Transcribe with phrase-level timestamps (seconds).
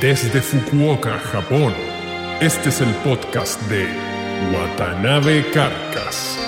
[0.00, 1.74] Desde Fukuoka, Japón,
[2.40, 3.88] este es el podcast de
[4.54, 6.38] Watanabe Carcas.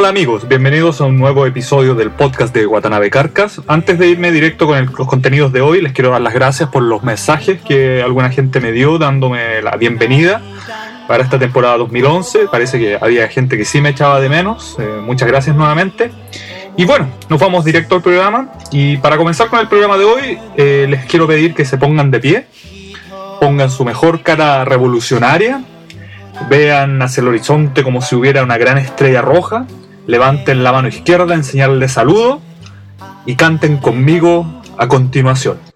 [0.00, 3.60] Hola amigos, bienvenidos a un nuevo episodio del podcast de Watanabe Carcas.
[3.66, 6.70] Antes de irme directo con el- los contenidos de hoy, les quiero dar las gracias
[6.70, 10.40] por los mensajes que alguna gente me dio dándome la bienvenida
[11.06, 12.46] para esta temporada 2011.
[12.50, 14.74] Parece que había gente que sí me echaba de menos.
[14.78, 16.10] Eh, muchas gracias nuevamente.
[16.78, 18.52] Y bueno, nos vamos directo al programa.
[18.70, 22.10] Y para comenzar con el programa de hoy, eh, les quiero pedir que se pongan
[22.10, 22.46] de pie,
[23.38, 25.60] pongan su mejor cara revolucionaria,
[26.48, 29.66] vean hacia el horizonte como si hubiera una gran estrella roja,
[30.10, 32.40] levanten la mano izquierda en señal de saludo
[33.26, 35.69] y canten conmigo a continuación.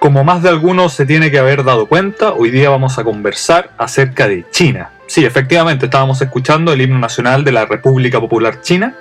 [0.00, 3.72] Como más de algunos se tiene que haber dado cuenta, hoy día vamos a conversar
[3.76, 4.92] acerca de China.
[5.06, 8.94] Sí, efectivamente, estábamos escuchando el himno nacional de la República Popular China.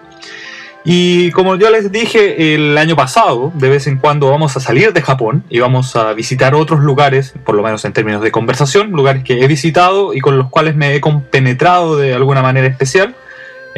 [0.84, 4.92] Y como yo les dije el año pasado, de vez en cuando vamos a salir
[4.92, 8.92] de Japón y vamos a visitar otros lugares, por lo menos en términos de conversación,
[8.92, 13.16] lugares que he visitado y con los cuales me he compenetrado de alguna manera especial.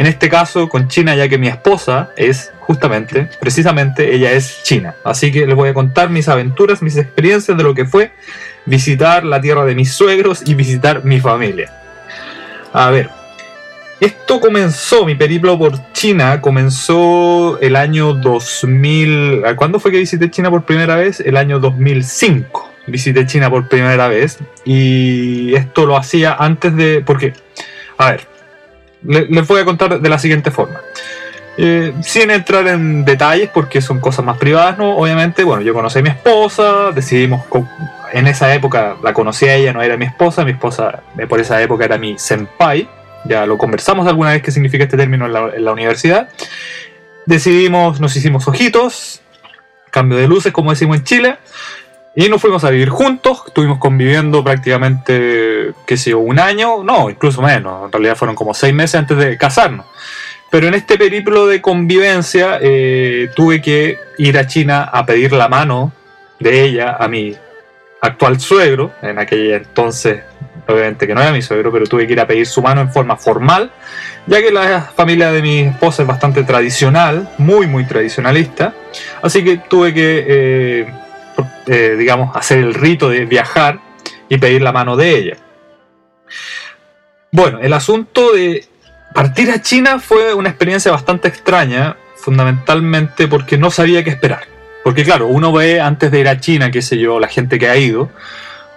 [0.02, 4.96] En este caso con China, ya que mi esposa es justamente, precisamente, ella es china.
[5.04, 8.12] Así que les voy a contar mis aventuras, mis experiencias de lo que fue
[8.66, 11.72] visitar la tierra de mis suegros y visitar mi familia.
[12.74, 13.12] A ver,
[14.00, 19.46] esto comenzó, mi periplo por China comenzó el año 2000.
[19.46, 21.20] ¿a ¿Cuándo fue que visité China por primera vez?
[21.20, 22.72] El año 2005.
[22.88, 27.04] Visité China por primera vez y esto lo hacía antes de...
[27.06, 27.34] Porque,
[28.00, 28.31] a ver,
[29.04, 30.80] le- les voy a contar de la siguiente forma.
[31.58, 34.96] Eh, sin entrar en detalles porque son cosas más privadas, ¿no?
[34.96, 37.42] Obviamente, bueno, yo conocí a mi esposa, decidimos,
[38.14, 41.40] en esa época la conocí a ella, no era mi esposa, mi esposa eh, por
[41.42, 42.88] esa época era mi senpai,
[43.26, 46.30] ya lo conversamos alguna vez qué significa este término en la, en la universidad.
[47.26, 49.22] Decidimos, nos hicimos ojitos,
[49.92, 51.38] cambio de luces, como decimos en Chile,
[52.14, 57.10] y nos fuimos a vivir juntos, estuvimos conviviendo prácticamente, qué sé yo, un año, no,
[57.10, 59.86] incluso menos, en realidad fueron como seis meses antes de casarnos.
[60.50, 65.48] Pero en este periplo de convivencia eh, tuve que ir a China a pedir la
[65.48, 65.94] mano
[66.40, 67.34] de ella a mi
[68.02, 70.22] actual suegro, en aquella entonces,
[70.68, 72.92] obviamente que no era mi suegro, pero tuve que ir a pedir su mano en
[72.92, 73.72] forma formal,
[74.28, 78.74] ya que la familia de mi esposa es bastante tradicional, muy, muy tradicionalista,
[79.22, 80.94] así que tuve que, eh,
[81.68, 83.80] eh, digamos, hacer el rito de viajar
[84.30, 85.38] y pedir la mano de ella.
[87.32, 88.66] Bueno, el asunto de
[89.14, 94.44] partir a China fue una experiencia bastante extraña, fundamentalmente porque no sabía qué esperar.
[94.84, 97.70] Porque claro, uno ve antes de ir a China, qué sé yo, la gente que
[97.70, 98.10] ha ido,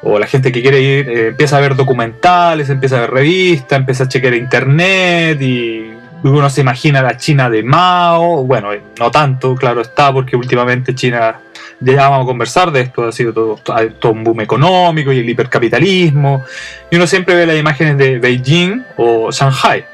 [0.02, 3.78] o la gente que quiere ir, eh, empieza a ver documentales, empieza a ver revistas,
[3.78, 9.10] empieza a chequear internet y uno se imagina la China de Mao, bueno, eh, no
[9.10, 11.40] tanto, claro está, porque últimamente China,
[11.84, 13.56] ya vamos a conversar de esto, ha sido todo,
[13.98, 16.44] todo un boom económico y el hipercapitalismo,
[16.90, 19.84] y uno siempre ve las imágenes de Beijing o Shanghai.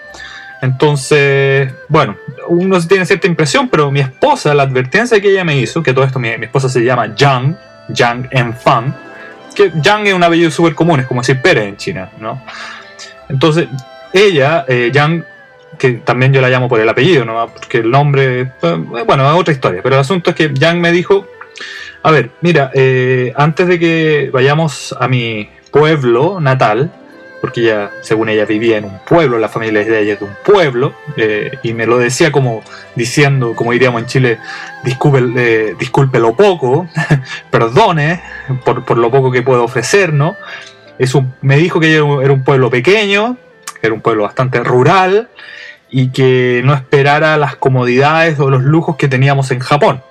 [0.62, 2.16] Entonces, bueno,
[2.48, 6.04] uno tiene cierta impresión, pero mi esposa, la advertencia que ella me hizo, que todo
[6.04, 7.56] esto, mi, mi esposa se llama Yang,
[7.88, 8.94] Yang Enfan,
[9.54, 12.42] que Yang es un apellido súper común, es como decir Pérez en China, ¿no?
[13.28, 13.69] Entonces,
[14.12, 15.25] ella, eh, Yang,
[15.78, 17.48] que también yo la llamo por el apellido, ¿no?
[17.48, 18.76] porque el nombre, eh,
[19.06, 21.26] bueno, es otra historia, pero el asunto es que Yang me dijo,
[22.02, 26.91] a ver, mira, eh, antes de que vayamos a mi pueblo natal,
[27.41, 30.37] porque ella, según ella, vivía en un pueblo, la familia de ella es de un
[30.44, 32.62] pueblo, eh, y me lo decía como
[32.94, 34.38] diciendo, como diríamos en Chile,
[34.82, 36.88] disculpe, eh, disculpe lo poco,
[37.50, 38.23] perdone
[38.64, 40.37] por, por, lo poco que puedo ofrecer, ¿no?
[40.99, 43.37] Eso me dijo que era un pueblo pequeño,
[43.82, 45.29] era un pueblo bastante rural,
[45.91, 50.02] y que no esperara las comodidades o los lujos que teníamos en Japón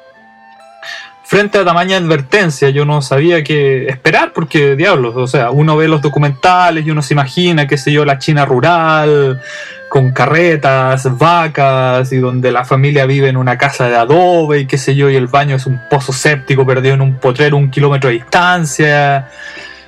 [1.29, 5.87] frente a tamaña advertencia yo no sabía qué esperar porque diablos, o sea, uno ve
[5.87, 9.39] los documentales y uno se imagina, qué sé yo, la China rural
[9.89, 14.79] con carretas, vacas y donde la familia vive en una casa de adobe y qué
[14.79, 18.09] sé yo, y el baño es un pozo séptico perdido en un potrero un kilómetro
[18.09, 19.29] de distancia,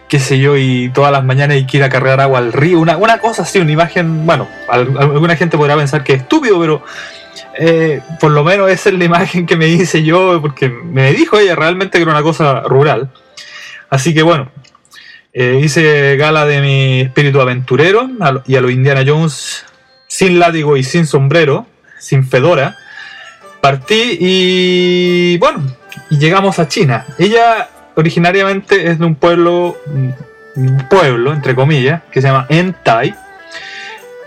[0.08, 2.80] qué sé yo, y todas las mañanas hay que ir a cargar agua al río,
[2.80, 6.84] una, una cosa así, una imagen, bueno, alguna gente podrá pensar que es estúpido, pero
[7.58, 11.38] eh, por lo menos esa es la imagen que me hice yo, porque me dijo
[11.38, 13.12] ella realmente que era una cosa rural.
[13.90, 14.52] Así que bueno,
[15.34, 18.10] eh, hice gala de mi espíritu aventurero
[18.46, 19.66] y a lo Indiana Jones
[20.08, 21.68] sin látigo y sin sombrero,
[22.00, 22.78] sin fedora.
[23.62, 25.64] Partí y bueno,
[26.10, 27.06] llegamos a China.
[27.18, 29.78] Ella originariamente es de un pueblo,
[30.56, 33.14] un pueblo entre comillas, que se llama Entai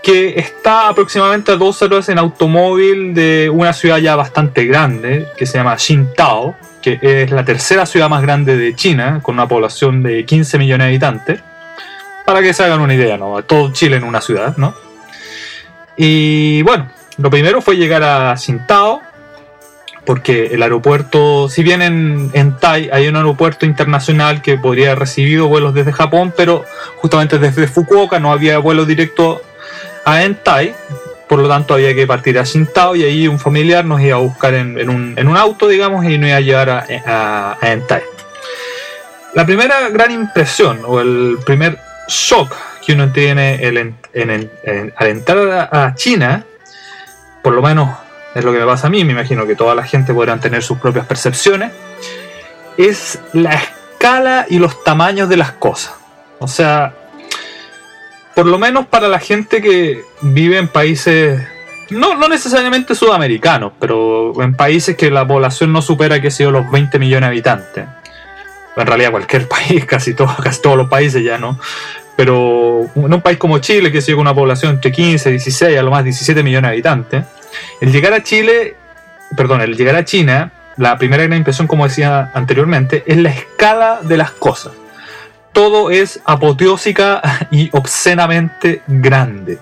[0.05, 5.47] que está aproximadamente a dos horas en automóvil de una ciudad ya bastante grande, que
[5.47, 10.03] se llama Xintao, que es la tercera ciudad más grande de China, con una población
[10.03, 11.39] de 15 millones de habitantes.
[12.23, 13.41] Para que se hagan una idea, ¿no?
[13.41, 14.75] Todo Chile en una ciudad, ¿no?
[15.97, 16.87] Y bueno,
[17.17, 19.01] lo primero fue llegar a Xintao,
[20.05, 24.99] porque el aeropuerto, si bien en, en Tai hay un aeropuerto internacional que podría haber
[24.99, 26.63] recibido vuelos desde Japón, pero
[26.97, 29.41] justamente desde Fukuoka no había vuelo directo
[30.05, 30.75] a Entai,
[31.27, 34.19] por lo tanto había que partir a Shintao y ahí un familiar nos iba a
[34.19, 38.03] buscar en, un, auto, digamos, y nos iba a llevar a, a, Entai.
[39.33, 42.55] La primera gran impresión o el primer shock
[42.85, 43.59] que uno tiene
[44.95, 46.45] al entrar a China,
[47.41, 47.89] por lo menos
[48.35, 50.61] es lo que me pasa a mí, me imagino que toda la gente podrán tener
[50.61, 51.71] sus propias percepciones,
[52.77, 55.93] es la escala y los tamaños de las cosas.
[56.39, 56.93] O sea,
[58.35, 61.41] por lo menos para la gente que vive en países,
[61.89, 66.69] no, no necesariamente sudamericanos, pero en países que la población no supera, que sea los
[66.69, 67.85] 20 millones de habitantes.
[68.75, 71.57] En realidad cualquier país, casi, todo, casi todos los países ya, ¿no?
[72.17, 75.81] Pero en un país como Chile, que sigue con una población entre 15, 16, a
[75.81, 77.25] lo más 17 millones de habitantes,
[77.79, 78.75] el llegar a Chile,
[79.35, 83.99] perdón, el llegar a China, la primera gran impresión, como decía anteriormente, es la escala
[84.01, 84.73] de las cosas
[85.55, 89.57] todo es apoteósica y obscenamente grande.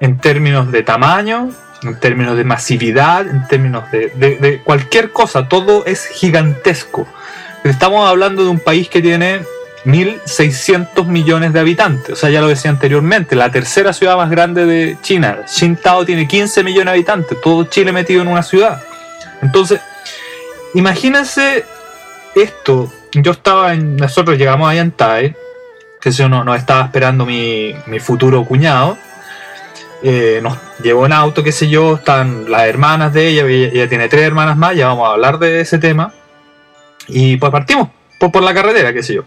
[0.00, 1.50] En términos de tamaño,
[1.82, 7.08] en términos de masividad, en términos de, cualquier cosa, todo es gigantesco.
[7.64, 9.40] Estamos hablando de un país que tiene
[9.84, 12.10] 1.600 millones de habitantes.
[12.10, 15.40] O sea, ya lo decía anteriormente, la tercera ciudad más grande de China.
[15.46, 18.80] Xintao tiene 15 millones de habitantes, todo Chile metido en una ciudad.
[19.42, 19.80] Entonces,
[20.74, 21.64] imagínense
[22.36, 23.96] esto yo estaba en.
[23.96, 25.34] Nosotros llegamos a Yantai,
[26.00, 28.98] que yo no, nos estaba esperando mi, mi futuro cuñado.
[30.02, 34.06] Eh, nos llevó en auto, qué sé yo, están las hermanas de ella, ella, tiene
[34.08, 36.12] tres hermanas más, ya vamos a hablar de ese tema.
[37.08, 37.88] Y pues partimos
[38.20, 39.24] por, por la carretera, qué sé yo.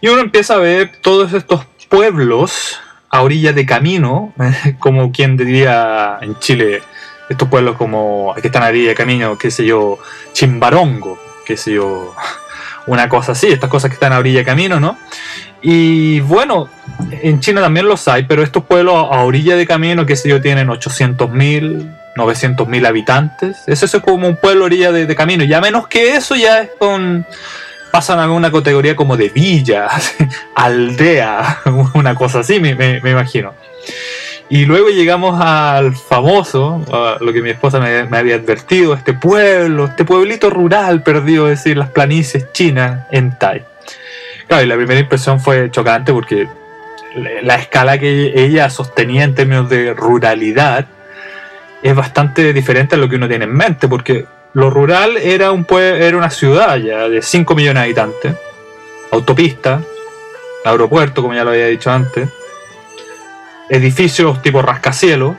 [0.00, 4.32] Y uno empieza a ver todos estos pueblos a orillas de camino,
[4.80, 6.82] como quien diría en Chile,
[7.28, 9.98] estos pueblos como que están a orilla de camino, qué sé yo,
[10.32, 12.14] Chimbarongo, qué sé yo,
[12.90, 14.98] una cosa así, estas cosas que están a orilla de camino, ¿no?
[15.62, 16.68] Y bueno,
[17.22, 20.40] en China también los hay, pero estos pueblos a orilla de camino, que sé yo,
[20.40, 23.58] tienen 800.000, 900.000 habitantes.
[23.68, 25.44] Eso es como un pueblo a orilla de, camino.
[25.44, 27.24] Ya menos que eso, ya es con.
[27.92, 29.86] pasan a una categoría como de villa,
[30.56, 31.60] aldea,
[31.94, 33.54] una cosa así, me, me imagino.
[34.52, 36.84] Y luego llegamos al famoso,
[37.20, 41.76] lo que mi esposa me, había advertido, este pueblo, este pueblito rural perdido, es decir,
[41.76, 43.62] las planicies chinas en Tai.
[44.48, 46.48] Claro, y la primera impresión fue chocante porque
[47.42, 50.86] la escala que ella sostenía en términos de ruralidad
[51.80, 55.64] es bastante diferente a lo que uno tiene en mente, porque lo rural era, un
[55.70, 58.34] era una ciudad ya de 5 millones de habitantes,
[59.12, 59.80] autopista,
[60.64, 62.28] aeropuerto, como ya lo había dicho antes,
[63.70, 65.36] edificios tipo rascacielos.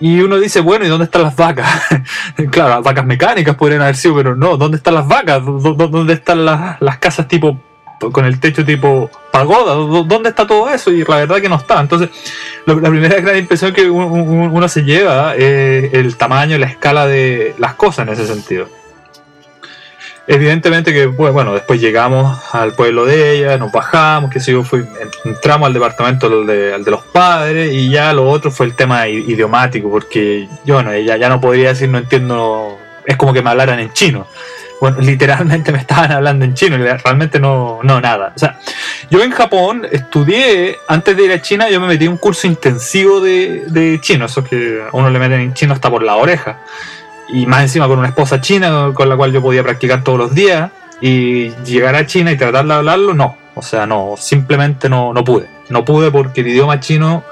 [0.00, 1.68] Y uno dice, bueno, ¿y dónde están las vacas?
[2.50, 5.42] claro, las vacas mecánicas podrían haber sido, pero no, ¿dónde están las vacas?
[5.44, 7.60] ¿Dónde están las, casas tipo
[8.10, 9.74] con el techo tipo pagoda.
[9.74, 10.90] ¿Dónde está todo eso?
[10.90, 11.80] Y la verdad que no está.
[11.80, 12.10] Entonces,
[12.66, 17.74] la primera gran impresión que uno, se lleva es el tamaño la escala de las
[17.74, 18.68] cosas en ese sentido.
[20.26, 24.84] Evidentemente que, bueno, después llegamos al pueblo de ella, nos bajamos, que si yo fui,
[25.24, 29.90] entramos al departamento de, de, los padres y ya lo otro fue el tema idiomático,
[29.90, 33.80] porque yo, bueno, ella ya no podría decir no entiendo, es como que me hablaran
[33.80, 34.28] en chino.
[34.80, 38.32] Bueno, literalmente me estaban hablando en chino, realmente no, no nada.
[38.36, 38.60] O sea,
[39.10, 42.46] yo en Japón estudié, antes de ir a China, yo me metí en un curso
[42.46, 46.14] intensivo de, de chino, eso que a uno le meten en chino hasta por la
[46.14, 46.60] oreja
[47.32, 50.34] y más encima con una esposa china con la cual yo podía practicar todos los
[50.34, 50.70] días
[51.00, 53.36] y llegar a China y tratar de hablarlo, no.
[53.54, 55.48] O sea, no, simplemente no, no pude.
[55.68, 57.24] No pude porque el idioma chino...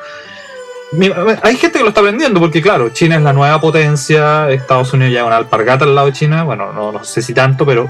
[1.45, 5.14] Hay gente que lo está aprendiendo porque claro, China es la nueva potencia, Estados Unidos
[5.14, 7.88] ya una alpargata al lado de China, bueno, no, sé si tanto, pero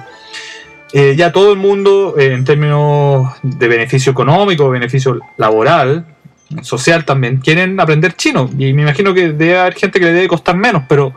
[0.92, 6.04] eh, ya todo el mundo eh, en términos de beneficio económico, beneficio laboral,
[6.60, 8.50] social también, quieren aprender chino.
[8.58, 11.14] Y me imagino que debe haber gente que le debe costar menos, pero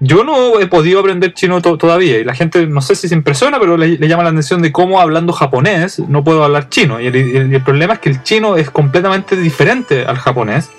[0.00, 3.58] yo no he podido aprender chino todavía y la gente no sé si se impresiona,
[3.58, 7.00] pero le, llama la atención de cómo hablando japonés no puedo hablar chino.
[7.00, 10.70] Y el, problema es que el chino es completamente diferente al japonés.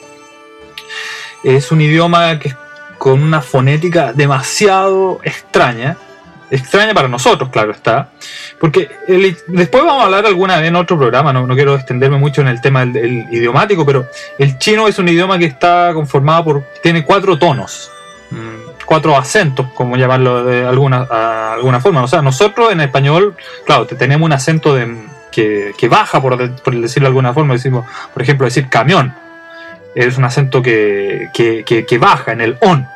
[1.44, 2.54] Es un idioma que
[2.98, 5.98] con una fonética demasiado extraña.
[6.52, 8.10] Extraña para nosotros, claro está.
[8.60, 8.90] Porque
[9.48, 12.60] después vamos a hablar alguna vez en otro programa, no, quiero extenderme mucho en el
[12.62, 14.08] tema del idiomático, pero
[14.38, 16.64] el chino es un idioma que está conformado por...
[16.82, 17.92] tiene cuatro tonos.
[18.89, 21.03] Cuatro acentos, como llamarlo de alguna,
[21.53, 22.01] alguna forma.
[22.01, 24.98] O sea, nosotros en español, claro, tenemos un acento de,
[25.31, 27.53] que, baja, por, decirlo de alguna forma.
[27.53, 29.13] Decimos, por ejemplo, decir camión.
[29.93, 32.88] Es un acento que, que, baja en el on.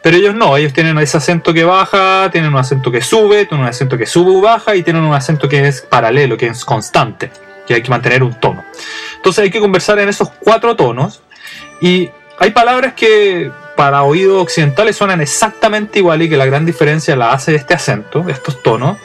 [0.00, 3.64] Pero ellos no, ellos tienen ese acento que baja, tienen un acento que sube, tienen
[3.64, 6.64] un acento que sube o baja y tienen un acento que es paralelo, que es
[6.64, 7.30] constante,
[7.66, 8.64] que hay que mantener un tono.
[9.16, 11.20] Entonces hay que conversar en esos cuatro tonos
[11.82, 12.08] y
[12.38, 17.32] hay palabras que para oídos occidentales suenan exactamente igual y que la gran diferencia la
[17.32, 18.98] hace este acento, estos tonos.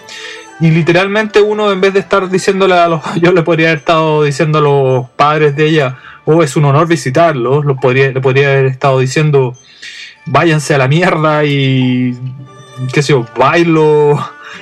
[0.60, 3.02] Y literalmente uno en vez de estar diciéndole a los...
[3.22, 6.88] Yo le podría haber estado diciendo a los padres de ella, oh, es un honor
[6.88, 9.56] visitarlos, lo podría, le podría haber estado diciendo,
[10.26, 12.18] váyanse a la mierda y...
[12.94, 14.20] qué sé yo, bailo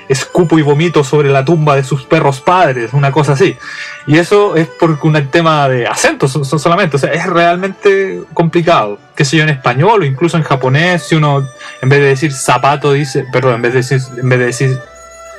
[0.08, 3.58] escupo y vomito sobre la tumba de sus perros padres, una cosa así.
[4.06, 9.00] Y eso es por un tema de acentos solamente, o sea, es realmente complicado.
[9.16, 11.48] Que sé yo, en español o incluso en japonés, si uno
[11.82, 14.80] en vez de decir zapato dice, perdón, en vez de decir, en vez de decir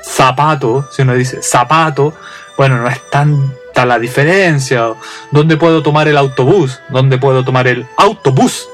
[0.02, 2.14] zapato, si uno dice zapato,
[2.57, 4.93] bueno, no es tanta la diferencia.
[5.31, 6.81] ¿Dónde puedo tomar el autobús?
[6.88, 8.69] ¿Dónde puedo tomar el autobús?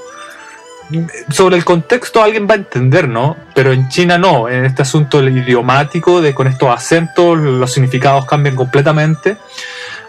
[1.30, 3.36] Sobre el contexto alguien va a entender, ¿no?
[3.54, 8.54] Pero en China no, en este asunto idiomático, de con estos acentos, los significados cambian
[8.54, 9.36] completamente.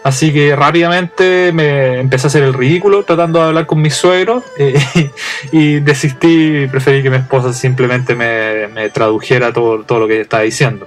[0.02, 4.44] Así que rápidamente me empecé a hacer el ridículo tratando de hablar con mis suegros
[4.56, 5.10] eh,
[5.52, 10.44] y desistí y preferí que mi esposa simplemente me, tradujera todo, todo, lo que estaba
[10.44, 10.86] diciendo.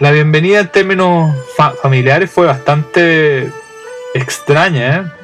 [0.00, 1.36] La bienvenida en términos
[1.80, 3.48] familiares fue bastante
[4.14, 5.21] extraña, ¿eh?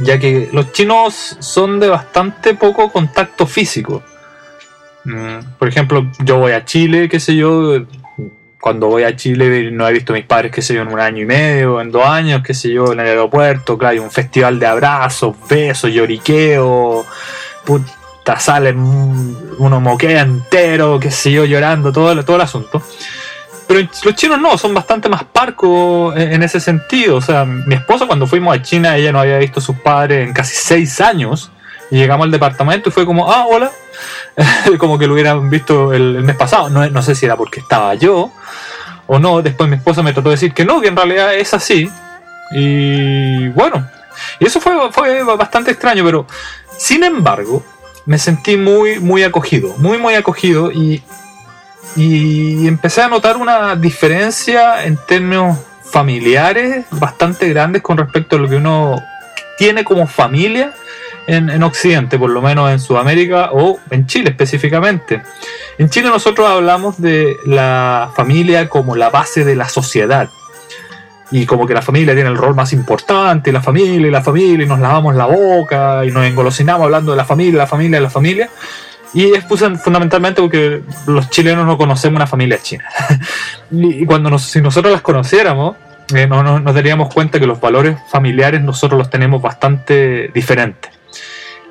[0.00, 4.02] Ya que los chinos son de bastante poco contacto físico.
[5.04, 7.86] Mm, por ejemplo, yo voy a Chile, qué sé yo,
[8.60, 10.98] cuando voy a Chile no he visto a mis padres, qué sé yo, en un
[10.98, 14.10] año y medio, en dos años, qué sé yo, en el aeropuerto, claro, hay un
[14.10, 17.06] festival de abrazos, besos, lloriqueo,
[17.64, 18.76] puta, salen
[19.58, 22.82] uno moquea entero, qué sé yo, llorando, todo, todo el asunto.
[23.66, 27.16] Pero los chinos no, son bastante más parcos en ese sentido.
[27.16, 30.26] O sea, mi esposa cuando fuimos a China, ella no había visto a sus padres
[30.26, 31.50] en casi seis años.
[31.90, 33.70] Y llegamos al departamento y fue como, ah, hola.
[34.78, 36.68] como que lo hubieran visto el, mes pasado.
[36.68, 38.30] No, no, sé si era porque estaba yo
[39.06, 39.42] o no.
[39.42, 41.90] Después mi esposa me trató de decir que no, que en realidad es así.
[42.52, 43.88] Y bueno,
[44.38, 46.26] y eso fue, fue bastante extraño, pero
[46.78, 47.64] sin embargo,
[48.04, 49.74] me sentí muy, muy acogido.
[49.78, 50.70] Muy, muy acogido.
[50.70, 51.02] Y
[51.94, 58.48] y empecé a notar una diferencia en términos familiares bastante grandes con respecto a lo
[58.48, 59.00] que uno
[59.56, 60.72] tiene como familia
[61.26, 65.22] en, en, Occidente, por lo menos en Sudamérica o en Chile específicamente.
[65.78, 70.28] En Chile nosotros hablamos de la familia como la base de la sociedad.
[71.32, 74.64] Y como que la familia tiene el rol más importante, la familia y la familia,
[74.64, 78.10] y nos lavamos la boca y nos engolosinamos hablando de la familia, la familia, la
[78.10, 78.50] familia.
[79.14, 82.84] Y es fundamentalmente porque los chilenos no conocemos una familia china.
[83.70, 85.76] y cuando si nosotros las conociéramos,
[86.14, 90.92] eh, no, nos daríamos cuenta que los valores familiares nosotros los tenemos bastante diferentes.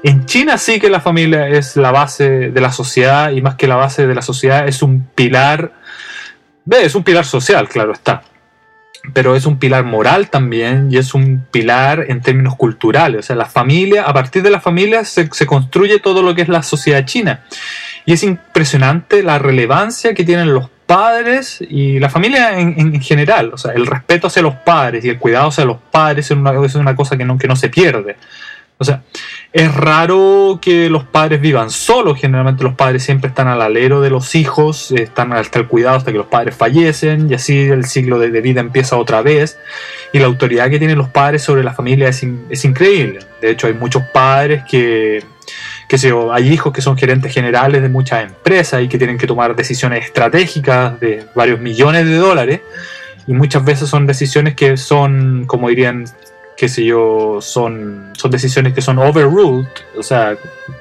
[0.03, 3.67] En China sí que la familia es la base de la sociedad y más que
[3.67, 5.71] la base de la sociedad es un pilar,
[6.69, 8.21] es un pilar social, claro está.
[9.13, 13.19] Pero es un pilar moral también y es un pilar en términos culturales.
[13.19, 16.41] O sea, la familia, a partir de la familia se, se construye todo lo que
[16.41, 17.41] es la sociedad china.
[18.05, 23.51] Y es impresionante la relevancia que tienen los padres y la familia en, en, general.
[23.53, 26.53] O sea, el respeto hacia los padres y el cuidado hacia los padres es una,
[26.63, 28.17] es una cosa que no, que no se pierde.
[28.77, 29.03] O sea,
[29.53, 32.19] es raro que los padres vivan solos.
[32.19, 36.11] Generalmente los padres siempre están al alero de los hijos, están hasta el cuidado hasta
[36.11, 39.57] que los padres fallecen y así el ciclo de, vida empieza otra vez.
[40.11, 43.19] Y la autoridad que tienen los padres sobre la familia es, in, es increíble.
[43.41, 45.23] De hecho, hay muchos padres que
[45.87, 49.27] que yo, hay hijos que son gerentes generales de muchas empresas y que tienen que
[49.27, 52.61] tomar decisiones estratégicas de varios millones de dólares
[53.27, 56.05] y muchas veces son decisiones que son, como dirían,
[56.57, 60.37] qué sé yo, son, son decisiones que son overruled, o sea,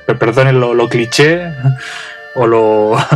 [0.07, 1.53] perdonen lo, lo cliché
[2.35, 2.97] o lo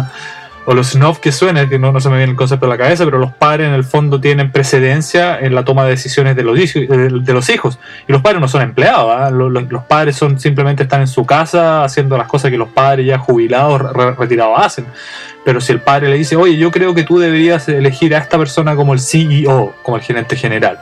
[0.71, 2.77] o los snuff que suena, que no, no se me viene el concepto a la
[2.77, 6.43] cabeza, pero los padres en el fondo tienen precedencia en la toma de decisiones de
[6.43, 7.79] los, de los hijos.
[8.07, 9.35] Y los padres no son empleados, ¿eh?
[9.35, 13.07] los, los, padres son simplemente están en su casa haciendo las cosas que los padres
[13.07, 14.85] ya jubilados, re retirados hacen.
[15.43, 18.37] Pero si el padre le dice, oye, yo creo que tú deberías elegir a esta
[18.37, 20.79] persona como el CEO, como el gerente general.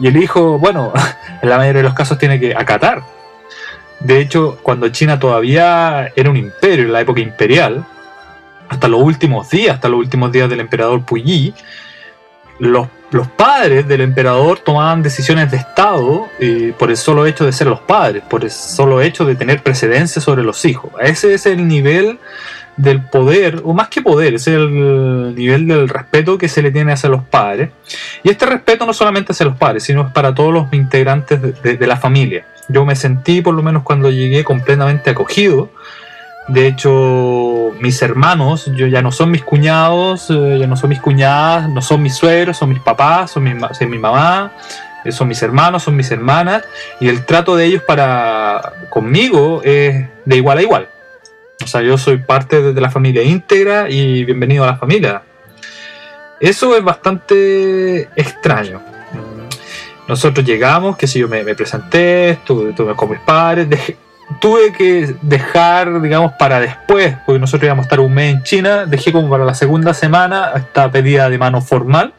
[0.00, 0.92] Y el hijo, bueno,
[1.42, 3.02] en la mayoría de los casos tiene que acatar.
[4.00, 7.84] De hecho, cuando China todavía era un imperio, en la época imperial,
[8.68, 11.54] hasta los últimos días, hasta los últimos días del emperador Puyi,
[12.58, 17.52] los, los padres del emperador tomaban decisiones de Estado eh, por el solo hecho de
[17.52, 20.90] ser los padres, por el solo hecho de tener precedencia sobre los hijos.
[21.00, 22.18] Ese es el nivel
[22.76, 26.92] del poder, o más que poder, es el nivel del respeto que se le tiene
[26.92, 27.70] hacia los padres.
[28.22, 31.86] Y este respeto no solamente hacia los padres, sino es para todos los integrantes de,
[31.86, 32.46] la familia.
[32.68, 35.70] Yo me sentí, por lo menos cuando llegué, completamente acogido
[36.48, 41.00] de hecho, mis hermanos, yo ya no son mis cuñados, eh, ya no son mis
[41.00, 44.50] cuñadas, no son mis suegros, son mis papás, son mi, son mi mamá,
[45.04, 46.64] eh, son mis hermanos, son mis hermanas,
[46.98, 50.88] y el trato de ellos para conmigo es de igual a igual.
[51.62, 55.22] O sea, yo soy parte de la familia íntegra y bienvenido a la familia.
[56.40, 58.80] Eso es bastante extraño.
[60.08, 63.68] Nosotros llegamos, que si yo me, presenté, estuve, estuve con mis padres,
[64.40, 68.86] tuve que dejar, digamos, para después, porque nosotros íbamos a estar un mes en China,
[68.86, 72.12] dejé como para la segunda semana esta pedida de mano formal.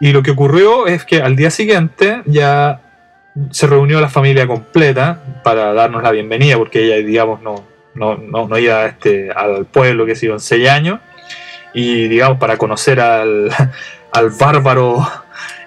[0.00, 2.80] Y lo que ocurrió es que al día siguiente ya
[3.50, 8.48] se reunió la familia completa para darnos la bienvenida, porque ella, digamos, no, no, no,
[8.48, 11.00] no iba este, al pueblo que se iba en seis años,
[11.72, 13.50] y, digamos, para conocer al,
[14.12, 15.06] al bárbaro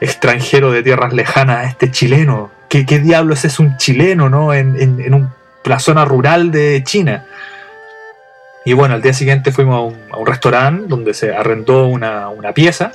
[0.02, 2.52] extranjero de tierras lejanas, este chileno.
[2.70, 4.54] ¿Qué, qué diablos es un chileno, no?
[4.54, 5.30] En, en, en un
[5.66, 7.26] la zona rural de China.
[8.66, 12.30] Y bueno, al día siguiente fuimos a un, a un restaurante donde se arrendó una,
[12.30, 12.94] una, pieza.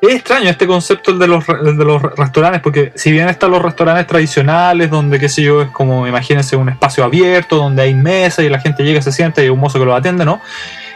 [0.00, 4.06] Es extraño este concepto de, los, de los restaurantes, porque si bien están los restaurantes
[4.06, 8.50] tradicionales, donde, qué sé yo, es como, imagínense, un espacio abierto, donde hay mesa y
[8.50, 10.40] la gente llega, se sienta y hay un mozo que lo atiende, ¿no?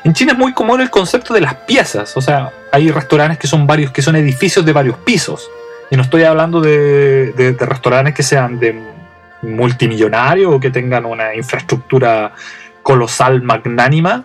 [0.04, 3.46] En China es muy común el concepto de las piezas, o sea, hay restaurantes que
[3.46, 5.48] son varios, que son edificios de varios pisos.
[5.90, 8.80] Y no estoy hablando de, de, de restaurantes que sean de
[9.42, 12.32] multimillonario o que tengan una infraestructura
[12.82, 14.24] colosal, magnánima,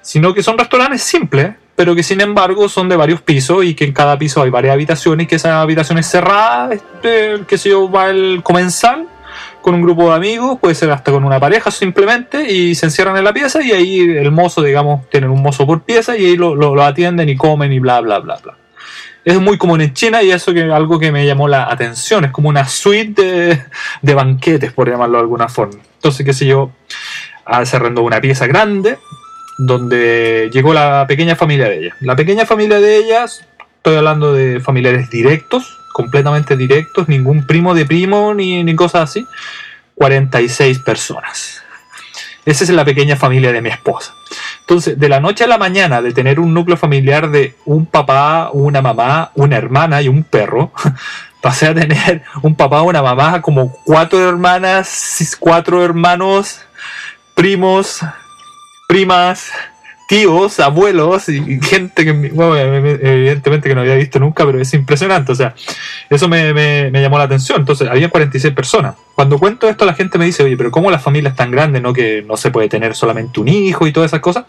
[0.00, 3.84] sino que son restaurantes simples, pero que sin embargo son de varios pisos y que
[3.84, 8.10] en cada piso hay varias habitaciones que esas habitaciones cerradas, este, que se yo, va
[8.10, 9.08] el comensal
[9.62, 13.16] con un grupo de amigos, puede ser hasta con una pareja simplemente, y se encierran
[13.16, 16.36] en la pieza y ahí el mozo, digamos, tienen un mozo por pieza y ahí
[16.36, 18.56] lo, lo, atienden y comen y bla, bla, bla, bla
[19.24, 22.24] es muy común en China y eso que algo que me llamó la atención.
[22.24, 23.62] Es como una suite
[24.02, 25.78] de, banquetes, por llamarlo de alguna forma.
[25.94, 26.72] Entonces, qué sé yo,
[27.64, 28.98] se arrendó una pieza grande
[29.58, 31.96] donde llegó la pequeña familia de ella.
[32.00, 33.44] La pequeña familia de ellas,
[33.76, 39.26] estoy hablando de familiares directos, completamente directos, ningún primo de primo ni, ni cosas así.
[39.94, 41.62] 46 personas.
[42.44, 44.14] Esa es la pequeña familia de mi esposa.
[44.60, 48.50] Entonces, de la noche a la mañana, de tener un núcleo familiar de un papá,
[48.52, 50.72] una mamá, una hermana y un perro,
[51.40, 56.60] pasé a tener un papá, una mamá, como cuatro hermanas, cuatro hermanos,
[57.34, 58.00] primos,
[58.92, 59.50] primas,
[60.06, 65.32] tíos, abuelos y gente que, bueno, evidentemente que no había visto nunca, pero es impresionante.
[65.32, 65.54] O sea,
[66.10, 67.60] eso me, me, me, llamó la atención.
[67.60, 68.94] Entonces, había 46 personas.
[69.14, 71.80] Cuando cuento esto, la gente me dice, oye, pero ¿cómo la familia es tan grande,
[71.80, 71.94] no?
[71.94, 74.44] Que no se puede tener solamente un hijo y todas esas cosas.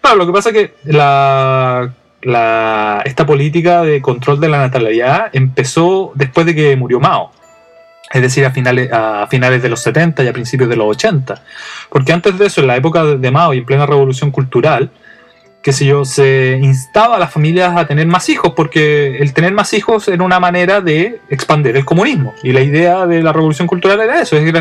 [0.00, 1.92] Claro, lo que pasa es que la,
[3.04, 7.32] esta política de control de la natalidad empezó después de que murió Mao
[8.12, 11.42] es decir, a finales, a finales de los 70 y a principios de los 80.
[11.88, 14.90] Porque antes de eso, en la época de Mao y en plena revolución cultural,
[15.62, 19.52] qué sé yo, se instaba a las familias a tener más hijos, porque el tener
[19.52, 22.34] más hijos era una manera de expandir el comunismo.
[22.42, 24.54] Y la idea de la revolución cultural era eso, es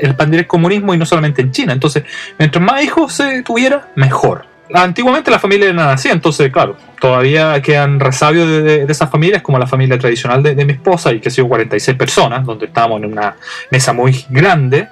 [0.00, 1.72] expandir el comunismo y no solamente en China.
[1.72, 2.04] Entonces,
[2.38, 4.51] mientras más hijos se tuviera, mejor.
[4.74, 9.66] Antiguamente la familia era así, entonces, claro, todavía quedan resabios de, esas familias, como la
[9.66, 13.36] familia tradicional de, mi esposa, y que sé yo, 46 personas, donde estábamos en una
[13.70, 14.88] mesa muy grande,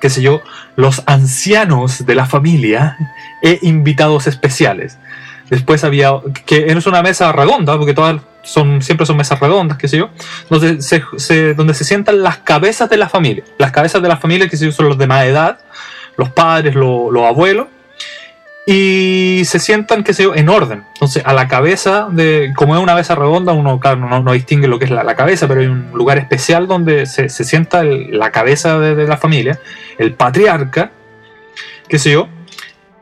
[0.00, 0.40] qué sé yo,
[0.76, 2.96] los ancianos de la familia
[3.42, 4.98] e invitados especiales.
[5.50, 6.12] Después había,
[6.44, 10.10] que es una mesa redonda, porque todas son, siempre son mesas redondas, qué sé yo,
[10.48, 13.44] donde se, sientan las cabezas de la familia.
[13.58, 15.58] Las cabezas de la familia, que sé yo, son los de más edad,
[16.16, 17.66] los padres, los abuelos,
[18.68, 20.82] y se sientan, qué sé yo, en orden.
[20.94, 24.86] Entonces, a la cabeza de, como es una mesa redonda, uno no, distingue lo que
[24.86, 29.16] es la, cabeza, pero hay un lugar especial donde se, sienta la cabeza de, la
[29.16, 29.60] familia,
[29.98, 30.90] el patriarca,
[31.86, 32.28] qué sé yo,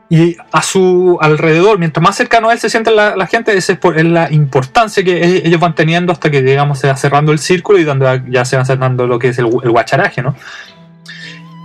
[0.07, 4.03] y a su alrededor, mientras más cercano a él se sienta la, gente, esa es,
[4.05, 7.79] la importancia que e, ellos van teniendo hasta que, digamos, se va cerrando el círculo
[7.79, 10.35] y donde ya se va cerrando lo que es el, el guacharaje, ¿no?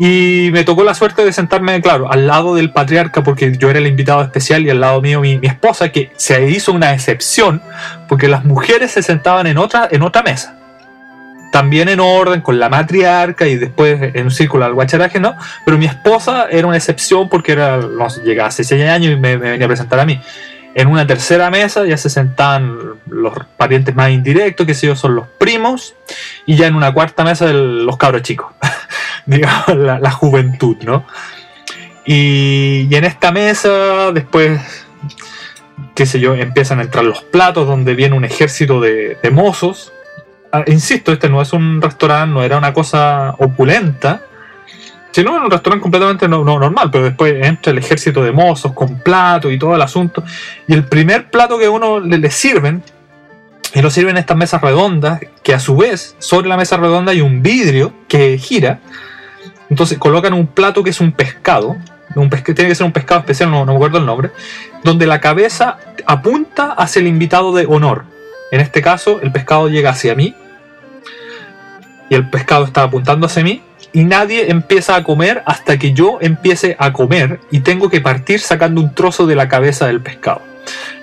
[0.02, 3.80] Y me tocó la suerte de sentarme, claro, al lado del patriarca, porque yo era
[3.80, 7.60] el invitado especial, y al lado mío mi, esposa, que se hizo una excepción,
[8.08, 10.56] porque las mujeres se sentaban en otra, en otra mesa.
[11.52, 15.36] También en orden, con la matriarca y después en un círculo al guacharaje, ¿no?
[15.66, 19.16] Pero mi esposa era una excepción porque era, no sé, llegaba hace seis años y
[19.16, 20.18] me, venía a presentar a mí.
[20.74, 25.26] En una tercera mesa ya se sentaban los parientes más indirectos, que sé son los
[25.36, 25.94] primos,
[26.46, 28.46] y ya en una cuarta mesa los cabros chicos.
[29.30, 31.04] Digamos, la, juventud, ¿no?
[32.04, 34.60] Y, en esta mesa, después,
[35.94, 39.92] qué sé yo, empiezan a entrar los platos donde viene un ejército de, mozos.
[40.52, 44.22] Ah, insisto, este no es un restaurante, no era una cosa opulenta,
[45.12, 49.52] sino un restaurante completamente no, normal, pero después entra el ejército de mozos con platos
[49.52, 50.24] y todo el asunto.
[50.66, 52.82] Y el primer plato que uno le, le sirven,
[53.72, 57.12] y lo sirven en estas mesas redondas, que a su vez sobre la mesa redonda
[57.12, 58.80] hay un vidrio que gira
[59.70, 61.76] entonces colocan un plato que es un pescado,
[62.16, 64.30] un pesca, tiene que ser un pescado especial, no, me acuerdo el nombre,
[64.82, 68.04] donde la cabeza apunta hacia el invitado de honor.
[68.50, 70.34] En este caso, el pescado llega hacia mí
[72.08, 76.18] y el pescado está apuntando hacia mí y nadie empieza a comer hasta que yo
[76.20, 80.42] empiece a comer y tengo que partir sacando un trozo de la cabeza del pescado.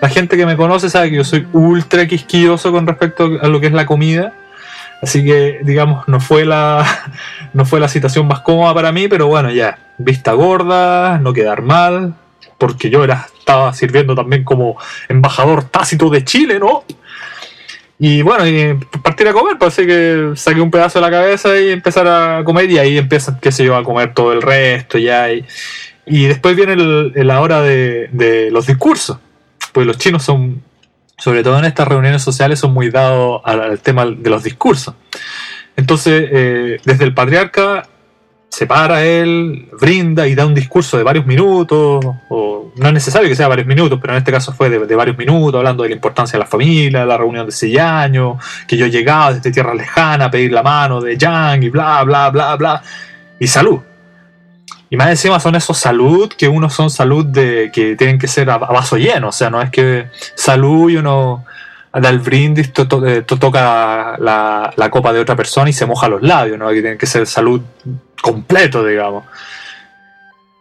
[0.01, 3.61] La gente que me conoce sabe que yo soy ultra quisquilloso con respecto a lo
[3.61, 4.33] que es la comida
[5.01, 6.85] Así que, digamos, no fue la,
[7.53, 11.61] no fue la situación más cómoda para mí, pero bueno, ya, vista gorda, no quedar
[11.61, 12.15] mal,
[12.57, 16.83] porque yo era, estaba sirviendo también como embajador tácito de Chile, ¿no?
[17.99, 21.59] Y bueno, y partir a comer, pues así que saqué un pedazo de la cabeza
[21.59, 24.99] y empezar a comer y ahí empieza, qué sé yo, a comer todo el resto
[24.99, 25.31] ya.
[25.31, 25.43] Y,
[26.05, 29.17] y después viene la hora de, de los discursos,
[29.73, 30.61] pues los chinos son
[31.17, 34.93] sobre todo en estas reuniones sociales, son muy dados al, tema de los discursos.
[35.75, 37.87] Entonces, eh, desde el patriarca
[38.49, 43.27] se para él, brinda y da un discurso de varios minutos, o no es necesario
[43.29, 45.95] que sea varios minutos, pero en este caso fue de, varios minutos, hablando de la
[45.95, 50.25] importancia de la familia, la reunión de seis años, que yo llegaba desde tierra lejana
[50.25, 52.81] a pedir la mano de Yang y bla, bla, bla, bla,
[53.39, 53.79] y salud.
[54.89, 58.49] Y más encima son esos salud que uno son salud de que tienen que ser
[58.49, 59.29] a, vaso lleno.
[59.29, 61.45] O sea, no es que salud y uno
[61.91, 62.71] da el brindis,
[63.05, 66.69] eh, toca la, copa de otra persona y se moja los labios, ¿no?
[66.69, 67.61] Que tiene que ser salud
[68.21, 69.25] completo, digamos.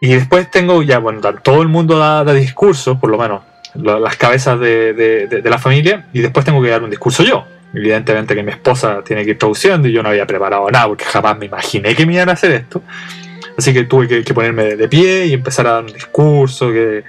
[0.01, 3.41] Y después tengo ya, bueno, todo el mundo da, discursos, por lo menos
[3.75, 7.45] las cabezas de, de, la familia, y después tengo que dar un discurso yo.
[7.73, 11.03] Evidentemente que mi esposa tiene que ir traduciendo y yo no había preparado nada porque
[11.03, 12.81] jamás me imaginé que me iban a hacer esto.
[13.57, 17.03] Así que tuve que, ponerme de, pie y empezar a dar un discurso que,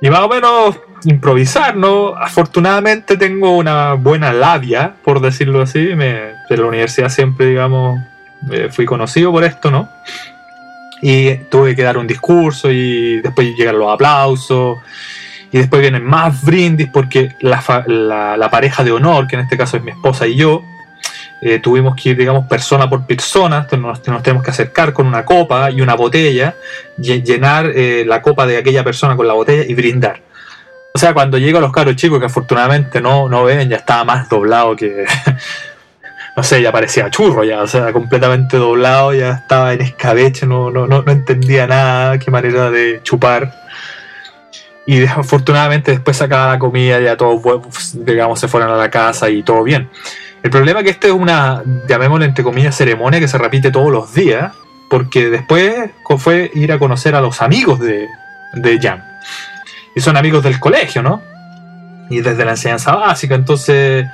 [0.00, 2.14] y más o menos improvisar, ¿no?
[2.16, 5.78] Afortunadamente tengo una buena labia, por decirlo así.
[5.96, 7.98] Me, de la universidad siempre, digamos,
[8.70, 9.88] fui conocido por esto, ¿no?
[11.02, 14.78] Y tuve que dar un discurso y después llegan los aplausos.
[15.52, 19.76] Y después vienen más brindis porque la, la pareja de honor, que en este caso
[19.76, 20.62] es mi esposa y yo,
[21.42, 25.70] eh, tuvimos que ir, digamos, persona por persona, nos, tenemos que acercar con una copa
[25.70, 26.54] y una botella,
[26.98, 30.20] llenar eh, la copa de aquella persona con la botella y brindar.
[30.92, 34.04] O sea, cuando llego a los caros chicos, que afortunadamente no, no ven, ya estaba
[34.04, 35.06] más doblado que.
[36.36, 40.70] no sé, ya parecía churro, ya, o sea, completamente doblado, ya estaba en escabeche, no,
[40.70, 43.52] no, no, no entendía nada, qué manera de chupar.
[44.86, 47.40] Y afortunadamente después sacaba la comida, ya todos,
[47.94, 49.88] digamos, se fueron a la casa y todo bien.
[50.42, 53.92] El problema es que esto es una, llamémosle entre comillas, ceremonia que se repite todos
[53.92, 54.52] los días,
[54.88, 58.08] porque después fue ir a conocer a los amigos de,
[58.54, 59.04] de Jan.
[59.94, 61.22] y son amigos del colegio, ¿no?
[62.08, 64.06] Y desde la enseñanza básica, entonces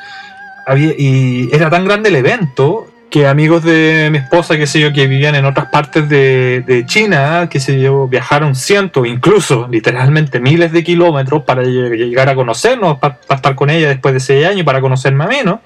[0.66, 4.92] había, y era tan grande el evento que amigos de mi esposa, que sé yo,
[4.92, 10.72] que vivían en otras partes de, China, que sé yo, viajaron cientos, incluso literalmente miles
[10.72, 14.80] de kilómetros para llegar a conocernos, para, estar con ella después de seis años, para
[14.80, 15.60] conocerme a mí, ¿no?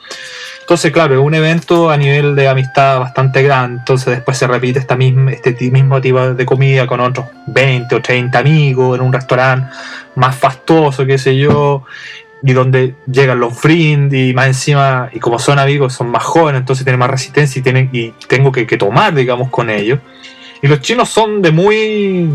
[0.71, 4.79] Entonces, claro, es un evento a nivel de amistad bastante grande, entonces después se repite
[4.79, 9.13] esta misma, este mismo tipo de comida con otros 20 o 30 amigos en un
[9.13, 9.69] restaurante
[10.15, 11.83] más fastoso, qué sé yo,
[12.45, 16.61] y donde llegan los friends y más encima, y como son amigos, son más jóvenes,
[16.61, 19.99] entonces tienen más resistencia y, tienen, y tengo que, tomar, digamos, con ellos.
[20.63, 22.31] Y los chinos son de muy,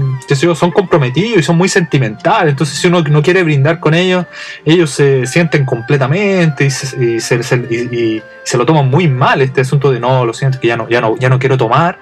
[0.55, 4.25] son comprometidos y son muy sentimentales, entonces si uno no quiere brindar con ellos,
[4.65, 10.25] ellos se sienten completamente y se, se lo toman muy mal este asunto de no,
[10.25, 11.99] lo siento, que ya no, ya no, ya no quiero tomar.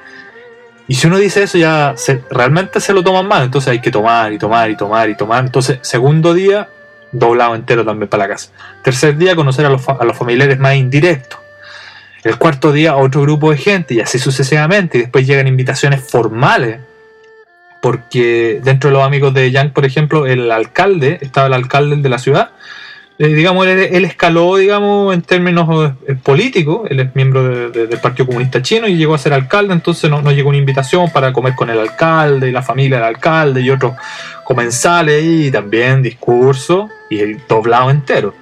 [0.88, 1.96] Y si uno dice eso, ya
[2.30, 5.46] realmente se lo toman mal, entonces hay que tomar y tomar y tomar y tomar.
[5.46, 6.70] Entonces, segundo día,
[7.12, 8.52] doblado entero también para la casa.
[8.84, 11.43] Tercer día, conocer a los familiares más indirectos.
[12.24, 14.98] El cuarto día, otro grupo de gente y así sucesivamente.
[14.98, 16.80] Y después llegan invitaciones formales.
[17.82, 22.10] Porque dentro de los amigos de Yang, por ejemplo, el alcalde, estaba el alcalde de
[22.10, 22.52] la ciudad,
[23.20, 28.64] eh, digamos, él, escaló, digamos, en términos eh, políticos, él es miembro del Partido Comunista
[28.64, 31.70] Chino y llegó a ser alcalde, entonces nos no llegó una invitación para comer con
[31.70, 33.94] el alcalde y la familia del alcalde y otros
[34.44, 38.34] comensales y también discurso y el doblado entero.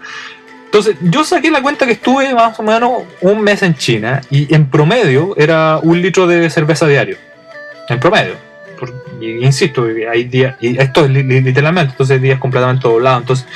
[0.71, 4.55] Entonces, yo saqué la cuenta que estuve más o menos un mes en China y
[4.55, 7.17] en promedio era un litro de cerveza diario.
[7.89, 8.35] En promedio.
[9.19, 13.19] insisto, hay días, y esto es literalmente, entonces días completamente doblados.
[13.19, 13.47] Entonces,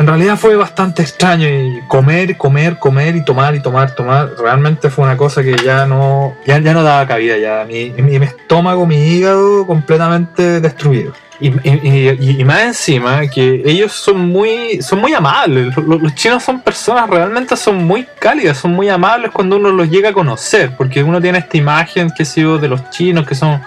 [0.00, 4.34] en realidad fue bastante extraño y comer, comer, comer y tomar y tomar, tomar.
[4.36, 7.64] Realmente fue una cosa que ya no, ya, ya no daba cabida ya.
[7.68, 11.12] Mi, mi, estómago, mi hígado completamente destruido.
[11.40, 15.74] Y, y, más encima que ellos son muy son muy amables.
[15.76, 20.10] Los, chinos son personas realmente son muy cálidas son muy amables cuando uno los llega
[20.10, 23.62] a conocer porque uno tiene esta imagen que sido de los chinos que son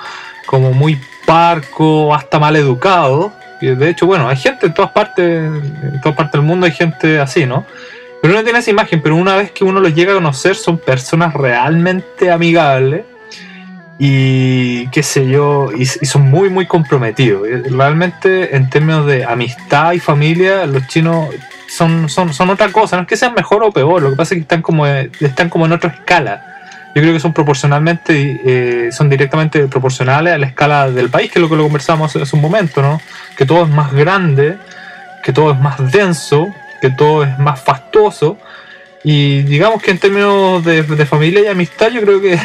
[0.45, 3.31] como muy parco hasta mal educados
[3.71, 7.19] de hecho, bueno, hay gente en todas partes, en todas partes del mundo hay gente
[7.19, 7.65] así, ¿no?
[8.21, 10.77] Pero uno tiene esa imagen, pero una vez que uno los llega a conocer son
[10.77, 13.05] personas realmente amigables
[14.05, 17.47] y qué sé yo, y, son muy, muy comprometidos.
[17.71, 21.29] Realmente en términos de amistad y familia, los chinos
[21.69, 24.33] son, son, son otra cosa, no es que sean mejor o peor, lo que pasa
[24.33, 26.49] es que están como, están como en otra escala
[26.95, 31.39] yo creo que son proporcionalmente, eh, son directamente proporcionales a la escala del país, que
[31.39, 33.01] es lo que lo conversamos hace un momento, ¿no?
[33.35, 34.57] Que todo es más grande,
[35.23, 38.37] que todo es más denso, que todo es más fastuoso,
[39.03, 42.37] y digamos que en términos de, familia y amistad, yo creo que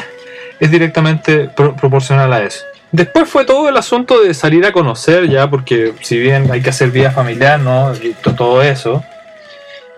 [0.61, 2.65] es directamente proporcional a eso.
[2.91, 6.71] Después fue todo el asunto de salir a conocer ya, porque si bien hay que
[6.71, 7.93] hacer vida familiar, ¿no?
[8.37, 9.03] Todo eso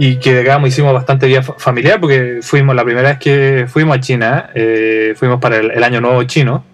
[0.03, 4.01] y que digamos hicimos bastante vida familiar porque fuimos la primera vez que fuimos a
[4.01, 6.65] China, eh, fuimos para el, año nuevo chino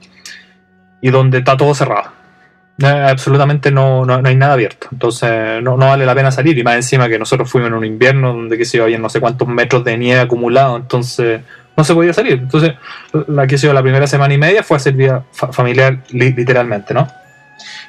[1.01, 2.13] y donde está todo cerrado.
[2.81, 6.77] absolutamente no, no, hay nada abierto, entonces no, no, vale la pena salir y más
[6.77, 9.83] encima que nosotros fuimos en un invierno donde que se iba no sé cuántos metros
[9.83, 11.41] de nieve acumulado, entonces
[11.77, 12.35] no se podía salir.
[12.35, 12.75] Entonces
[13.29, 17.09] la que la primera semana y media fue a hacer vida familiar literalmente, ¿no?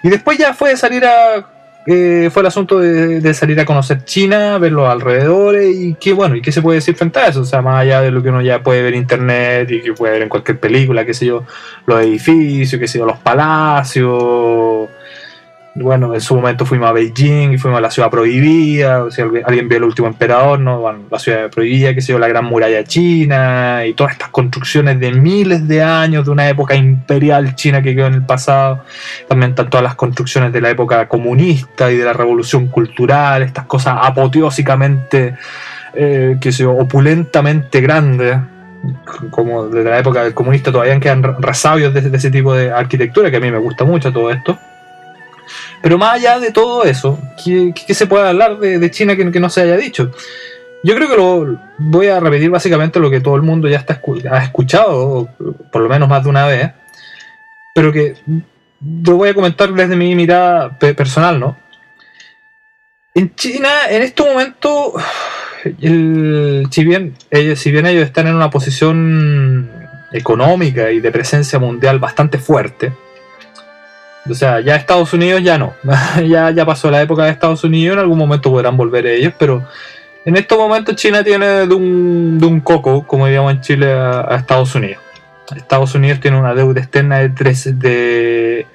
[0.04, 1.58] Y después ya fue salir a
[1.90, 6.36] eh, fue el asunto de, salir a conocer China, ver los alrededores y qué bueno,
[6.36, 8.28] y qué se puede decir frente a eso, o sea, más allá de lo que
[8.28, 11.28] uno ya puede ver en internet y que puede ver en cualquier película, qué sé
[11.28, 11.46] yo,
[11.86, 14.90] los edificios, qué sé yo, los palacios,
[15.80, 19.26] bueno, en su momento fuimos a Beijing y fuimos a la ciudad prohibida, o sea,
[19.46, 20.84] alguien vio el último emperador, ¿no?
[21.10, 25.12] la ciudad prohibida, que se dio la gran muralla china y todas estas construcciones de
[25.12, 28.84] miles de años de una época imperial china que quedó en el pasado.
[29.28, 33.66] También están todas las construcciones de la época comunista y de la revolución cultural, estas
[33.66, 35.36] cosas apoteósicamente,
[35.94, 38.38] eh, que se opulentamente grandes
[39.32, 43.38] como desde la época del comunista todavía quedan resabios de, ese tipo de arquitectura que
[43.38, 44.58] a mí me gusta mucho todo esto
[45.88, 49.62] pero más allá de todo eso, ¿qué, se puede hablar de, China que, no se
[49.62, 50.12] haya dicho?
[50.84, 54.02] Yo creo que lo voy a repetir básicamente lo que todo el mundo ya está,
[54.30, 55.30] ha escuchado,
[55.72, 56.72] por lo menos más de una vez,
[57.74, 58.16] pero que
[58.82, 61.58] lo voy a comentar desde mi mirada personal, ¿no?
[63.16, 64.94] En China, en este momento,
[65.64, 69.72] si, bien ellos, si bien ellos están en una posición
[70.12, 72.92] económica y de presencia mundial bastante fuerte,
[74.30, 75.74] o sea, ya Estados Unidos ya no.
[76.28, 79.66] ya, ya pasó la época de Estados Unidos, en algún momento podrán volver ellos, pero
[80.26, 84.36] en estos momentos China tiene de un, de un coco, como diríamos en Chile, a,
[84.36, 85.02] Estados Unidos.
[85.56, 88.68] Estados Unidos tiene una deuda externa de, 13, de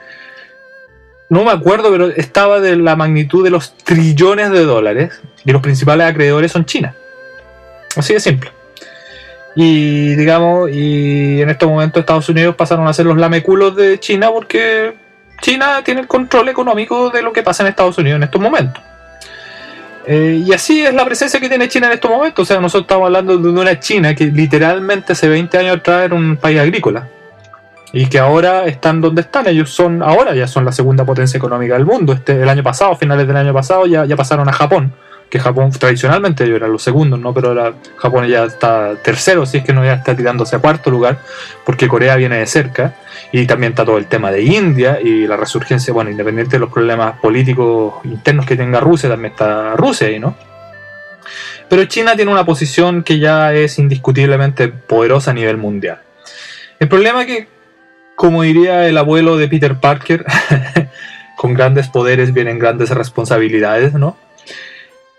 [1.28, 5.62] no me acuerdo, pero estaba de la magnitud de los trillones de dólares y los
[5.62, 6.94] principales acreedores son China.
[7.96, 8.50] Así de simple.
[9.54, 14.30] Y digamos, y en este momento Estados Unidos pasaron a ser los lameculos de China
[14.30, 14.94] porque
[15.42, 18.82] China tiene el control económico de lo que pasa en Estados Unidos en estos momentos.
[20.06, 22.42] Eh, y así es la presencia que tiene China en estos momentos.
[22.42, 26.14] O sea, nosotros estamos hablando de una China que literalmente hace 20 años atrás era
[26.14, 27.08] un país agrícola.
[27.92, 29.46] Y que ahora están donde están.
[29.48, 32.12] Ellos son, ahora ya son la segunda potencia económica del mundo.
[32.12, 34.92] Este, el año pasado, finales del año pasado, ya, ya pasaron a Japón.
[35.32, 37.32] Que Japón tradicionalmente ellos eran los segundos, ¿no?
[37.32, 40.90] Pero ahora Japón ya está tercero, si es que no ya está tirándose a cuarto
[40.90, 41.20] lugar,
[41.64, 42.96] porque Corea viene de cerca.
[43.32, 46.70] Y también está todo el tema de India y la resurgencia, bueno, independiente de los
[46.70, 50.36] problemas políticos internos que tenga Rusia, también está Rusia ahí, ¿no?
[51.70, 56.02] Pero China tiene una posición que ya es indiscutiblemente poderosa a nivel mundial.
[56.78, 57.48] El problema es que,
[58.16, 60.26] como diría el abuelo de Peter Parker,
[61.38, 64.18] con grandes poderes vienen grandes responsabilidades, ¿no?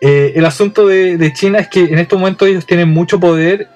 [0.05, 3.69] Eh, el asunto de, China es que en este momento ellos tienen mucho poder,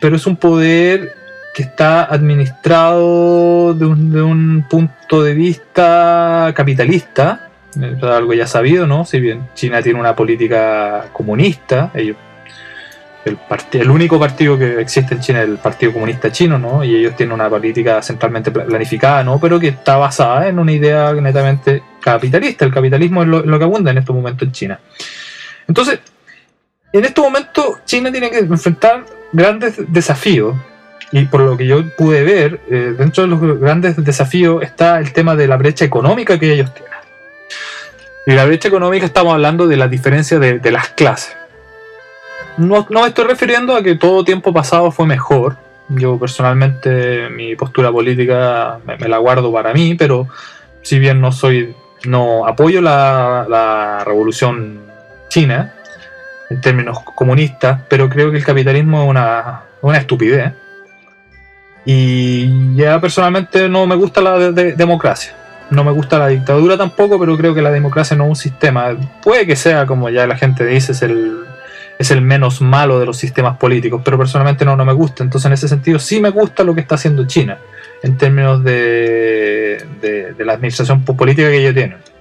[0.00, 1.14] pero es un poder
[1.54, 8.86] que está administrado de un, de un punto de vista capitalista, es algo ya sabido,
[8.86, 9.04] ¿no?
[9.04, 12.16] Si bien China tiene una política comunista, ellos,
[13.26, 13.36] el,
[13.72, 16.82] el único partido que existe en China es el Partido Comunista Chino, ¿no?
[16.82, 19.38] Y ellos tienen una política centralmente planificada, ¿no?
[19.38, 22.64] Pero que está basada en una idea netamente capitalista.
[22.64, 24.80] El capitalismo es lo, lo que abunda en estos momentos en China.
[25.68, 26.00] Entonces,
[26.92, 30.54] en estos momentos China tiene que enfrentar grandes desafíos
[31.10, 35.12] y por lo que yo pude ver, eh, dentro de los grandes desafíos está el
[35.12, 36.92] tema de la brecha económica que ellos tienen.
[38.26, 41.36] Y la brecha económica estamos hablando de la diferencia de, las clases.
[42.56, 45.56] No, no, me estoy refiriendo a que todo tiempo pasado fue mejor.
[45.88, 50.26] Yo personalmente mi postura política me, la guardo para mí, pero
[50.82, 54.83] si bien no soy, no apoyo la revolución
[55.34, 55.72] china
[56.48, 60.52] en términos comunistas, pero creo que el capitalismo es una, una estupidez
[61.84, 65.34] y ya personalmente no me gusta la de de democracia.
[65.70, 68.96] No me gusta la dictadura tampoco, pero creo que la democracia no es un sistema.
[69.22, 71.38] Puede que sea, como ya la gente dice, es el,
[71.98, 75.24] es el menos malo de los sistemas políticos, pero personalmente no, no me gusta.
[75.24, 77.58] Entonces, en ese sentido, sí me gusta lo que está haciendo China
[78.02, 82.13] en términos de, de, de la administración política que ellos tienen.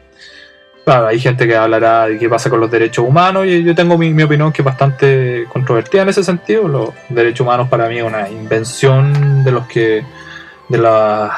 [0.84, 3.98] Claro, hay gente que hablará de qué pasa con los derechos humanos y yo tengo
[3.98, 6.68] mi, mi, opinión que es bastante controvertida en ese sentido.
[6.68, 10.04] Los derechos humanos para mí es una invención de los que
[10.68, 11.32] de, la,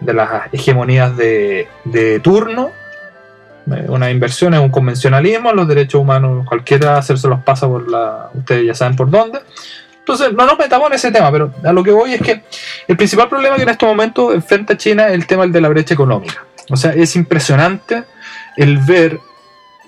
[0.00, 2.70] de las hegemonías de, de turno.
[3.66, 5.52] Una inversión es un convencionalismo.
[5.52, 8.30] Los derechos humanos cualquiera hacerse los pasa por la...
[8.32, 9.40] Ustedes ya saben por dónde.
[9.98, 12.44] Entonces, no nos metamos en ese tema, pero a lo que voy es que
[12.86, 15.94] el principal problema que en este momento enfrenta China es el tema de la brecha
[15.94, 16.44] económica.
[16.70, 18.04] O sea, es impresionante
[18.56, 19.20] el ver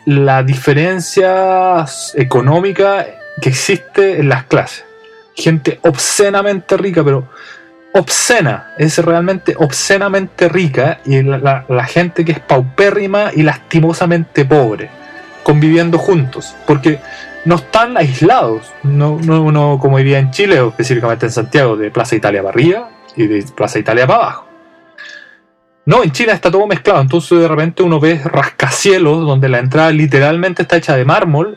[0.06, 3.06] la diferencia económica
[3.40, 4.84] que existe en las clases.
[5.34, 7.28] Gente obscenamente rica, pero
[7.92, 14.44] obscena, es realmente obscenamente rica y la, la, la, gente que es paupérrima y lastimosamente
[14.44, 14.90] pobre,
[15.42, 17.00] conviviendo juntos, porque
[17.46, 21.90] no están aislados, no, no, no como diría en Chile o específicamente en Santiago, de
[21.90, 24.45] Plaza Italia para arriba y de Plaza Italia para abajo.
[25.86, 29.92] No, en China está todo mezclado, entonces de repente uno ve rascacielos donde la entrada
[29.92, 31.56] literalmente está hecha de mármol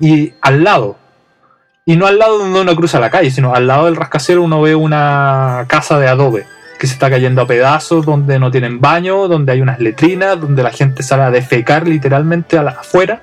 [0.00, 0.96] y al lado,
[1.84, 4.62] y no al lado donde uno cruza la calle, sino al lado del rascacielos uno
[4.62, 6.46] ve una casa de adobe
[6.78, 10.62] que se está cayendo a pedazos, donde no tienen baño, donde hay unas letrinas, donde
[10.64, 13.22] la gente sale a defecar literalmente afuera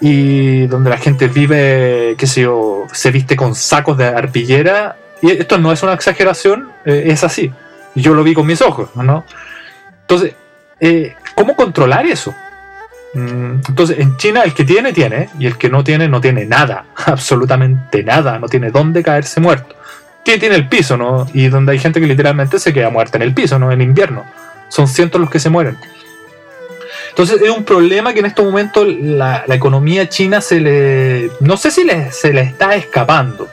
[0.00, 4.96] y donde la gente vive, qué sé yo, se viste con sacos de arpillera.
[5.20, 7.52] Y esto no es una exageración, eh, es así.
[7.94, 9.24] Yo lo vi con mis ojos, ¿no?
[10.02, 10.34] Entonces,
[10.80, 12.34] eh, ¿cómo controlar eso?
[13.14, 16.46] Mm, entonces, en China el que tiene, tiene, y el que no tiene, no tiene
[16.46, 19.76] nada, absolutamente nada, no tiene dónde caerse muerto.
[20.22, 21.26] Tiene, tiene el piso, ¿no?
[21.32, 23.72] Y donde hay gente que literalmente se queda muerta en el piso, ¿no?
[23.72, 24.24] En invierno.
[24.68, 25.76] Son cientos los que se mueren.
[27.10, 31.30] Entonces es un problema que en estos momentos la, la economía china se le...
[31.40, 33.48] No sé si le, se le está escapando.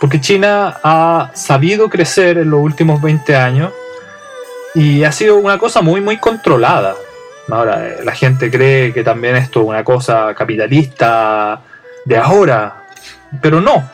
[0.00, 3.72] Porque China ha sabido crecer en los últimos 20 años
[4.74, 6.94] y ha sido una cosa muy, muy controlada.
[7.48, 11.60] Ahora, la gente cree que también esto es una cosa capitalista
[12.04, 12.84] de ahora,
[13.40, 13.90] pero no.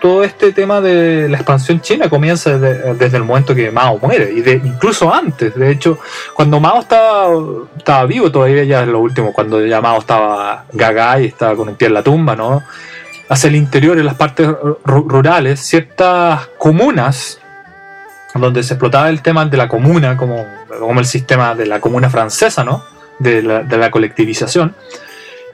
[0.00, 4.32] Todo este tema de la expansión china comienza desde, desde el momento que Mao muere,
[4.32, 5.54] y de, incluso antes.
[5.54, 5.98] De hecho,
[6.34, 7.28] cuando Mao estaba,
[7.76, 11.68] estaba vivo, todavía ya es lo último, cuando ya Mao estaba gaga y estaba con
[11.68, 12.62] un pie en la tumba, ¿no?
[13.32, 14.46] Hacia el interior, en las partes
[14.84, 17.38] rurales, ciertas comunas
[18.34, 20.46] donde se explotaba el tema de la comuna como
[20.78, 22.84] como el sistema de la comuna francesa, ¿no?
[23.18, 24.74] De la, colectivización.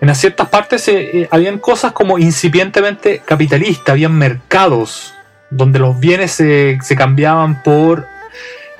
[0.00, 5.14] En ciertas partes eh, eh, habían cosas como incipientemente capitalistas, habían mercados
[5.50, 8.06] donde los bienes se cambiaban por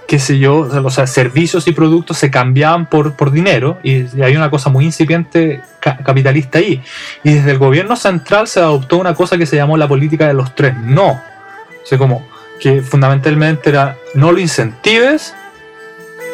[0.08, 4.36] qué sé yo, o sea, servicios y productos se cambiaban por, por dinero y, hay
[4.36, 6.82] una cosa muy incipiente capitalista ahí.
[7.22, 10.32] Y desde el gobierno central se adoptó una cosa que se llamó la política de
[10.32, 11.10] los tres no.
[11.10, 12.26] O sea, como
[12.58, 15.34] que fundamentalmente era no lo incentives,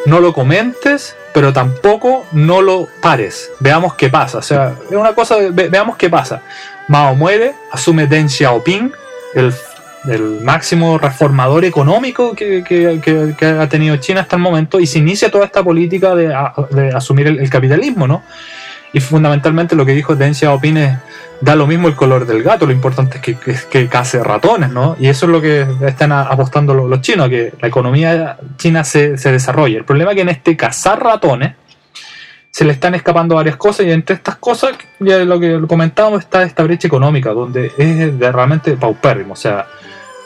[0.07, 3.51] no lo comentes, pero tampoco no lo pares.
[3.59, 4.39] Veamos qué pasa.
[4.39, 6.43] O sea, es una cosa, veamos qué pasa.
[6.87, 8.93] Mao muere, asume Deng Xiaoping,
[9.35, 9.53] el
[10.05, 12.63] del máximo reformador económico que,
[13.61, 16.35] ha tenido China hasta el momento y se inicia toda esta política de,
[16.95, 18.23] asumir el, capitalismo, ¿no?
[18.93, 20.99] Y fundamentalmente lo que dijo Deng Xiaoping es,
[21.41, 23.37] da lo mismo el color del gato, lo importante es que,
[23.71, 24.97] que, case ratones, ¿no?
[25.01, 29.33] Y eso es lo que están apostando los, chinos, que la economía china se, se
[29.33, 29.79] desarrolle.
[29.79, 31.55] El problema es que en este cazar ratones
[32.55, 36.45] se le están escapando varias cosas y entre estas cosas, ya lo que comentábamos, está
[36.45, 39.67] esta brecha económica, donde es realmente paupérrimo, o sea,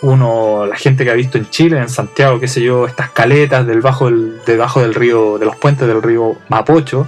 [0.02, 3.66] uno, la gente que ha visto en Chile, en Santiago, qué sé yo, estas caletas
[3.66, 7.06] del bajo del, debajo del río, de los puentes del río Mapocho,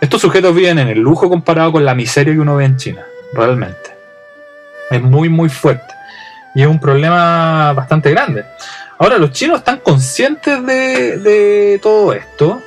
[0.00, 3.04] estos sujetos viven en el lujo comparado con la miseria que uno ve en China,
[3.32, 3.94] realmente.
[4.90, 5.94] Es muy, muy fuerte.
[6.54, 8.44] Y es un problema bastante grande.
[8.98, 12.60] Ahora, los chinos están conscientes de, de todo esto.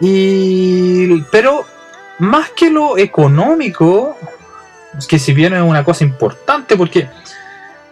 [0.00, 1.64] Y, pero
[2.18, 4.16] más que lo económico,
[5.08, 7.08] que si bien es una cosa importante, porque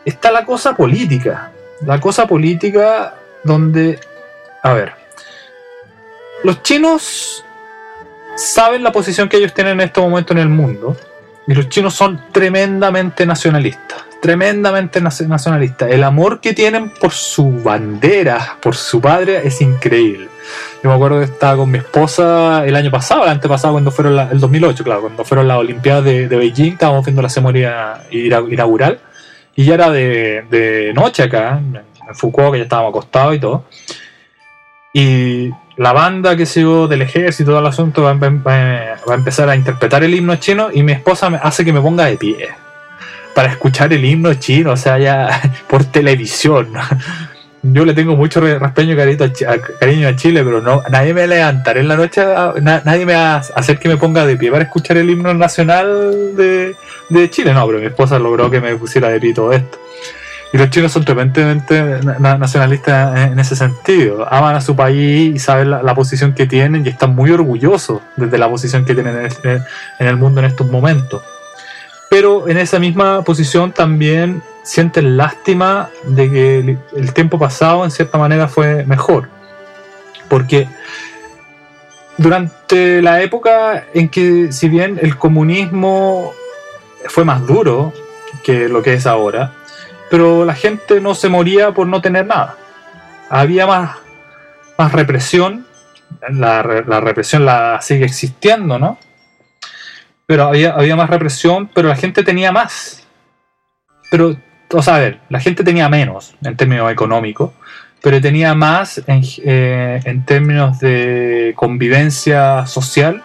[0.05, 1.53] está la cosa política.
[1.87, 3.99] La cosa política donde,
[4.63, 4.93] a ver,
[6.45, 7.45] los chinos
[8.37, 10.97] saben la posición que ellos tienen en este momento en el mundo
[11.47, 15.91] y los chinos son tremendamente nacionalistas, tremendamente nacionalistas.
[15.91, 20.29] El amor que tienen por su bandera, por su padre, es increíble.
[20.83, 24.19] Yo me acuerdo que estaba con mi esposa el año pasado, el antepasado, cuando fueron
[24.31, 28.99] el 2008, claro, cuando fueron las Olimpiadas de, de Beijing, estábamos viendo la ceremonia inaugural
[29.61, 33.65] y ya era de, noche acá, en Foucault, que ya estábamos acostados y todo.
[34.95, 40.03] Y la banda que sigo del ejército, todo el asunto, va, a empezar a interpretar
[40.03, 42.49] el himno chino y mi esposa me hace que me ponga de pie
[43.35, 46.73] para escuchar el himno chino, o sea, ya por televisión.
[47.63, 48.97] Yo le tengo mucho respeto y
[49.79, 52.25] cariño a Chile, pero no, nadie me levantaré en la noche,
[52.63, 56.37] nadie me va a hacer que me ponga de pie para escuchar el himno nacional
[56.37, 56.75] de,
[57.11, 59.79] de Chile, no, pero mi esposa logró que me pusiera de pie todo esto.
[60.53, 64.27] Y los chinos son tremendamente nacionalistas en ese sentido.
[64.33, 68.37] Aman a su país y saben la, posición que tienen y están muy orgullosos desde
[68.37, 71.23] la posición que tienen en el, mundo en estos momentos.
[72.09, 78.19] Pero en esa misma posición también sienten lástima de que el tiempo pasado en cierta
[78.19, 79.29] manera fue mejor.
[80.29, 80.69] Porque
[82.17, 86.33] durante la época en que si bien el comunismo
[87.07, 87.93] fue más duro
[88.45, 89.53] que lo que es ahora,
[90.11, 92.57] pero la gente no se moría por no tener nada.
[93.29, 93.97] Había más,
[94.77, 95.67] más represión,
[96.29, 98.99] la, represión la sigue existiendo, ¿no?
[100.27, 103.07] Pero había, había más represión, pero la gente tenía más.
[104.11, 104.37] Pero,
[104.73, 107.51] o sea, a ver, la gente tenía menos en términos económicos,
[108.03, 113.23] pero tenía más en, eh, en términos de convivencia social,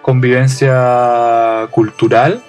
[0.00, 2.42] convivencia cultural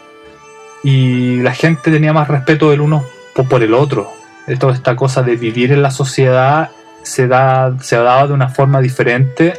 [0.84, 3.05] y la gente tenía más respeto del uno
[3.49, 4.11] por el otro.
[4.47, 6.69] Esta cosa de vivir en la sociedad
[7.03, 9.53] se, da, se daba de una forma diferente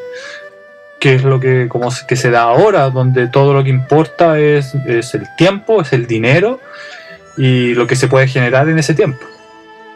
[1.00, 4.74] que es lo que, como que se da ahora, donde todo lo que importa es,
[4.86, 6.60] es el tiempo, es el dinero
[7.36, 9.24] y lo que se puede generar en ese tiempo.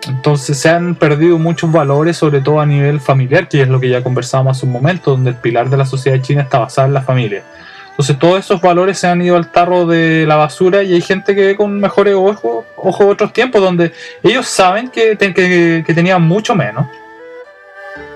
[0.06, 3.88] Entonces se han perdido muchos valores, sobre todo a nivel familiar, que es lo que
[3.88, 6.94] ya conversábamos hace un momento, donde el pilar de la sociedad china está basado en
[6.94, 7.42] la familia.
[7.90, 11.34] Entonces todos esos valores se han ido al tarro de la basura y hay gente
[11.34, 16.86] que ve con mejores ojos ojo otros tiempos donde ellos saben que, tenían mucho menos,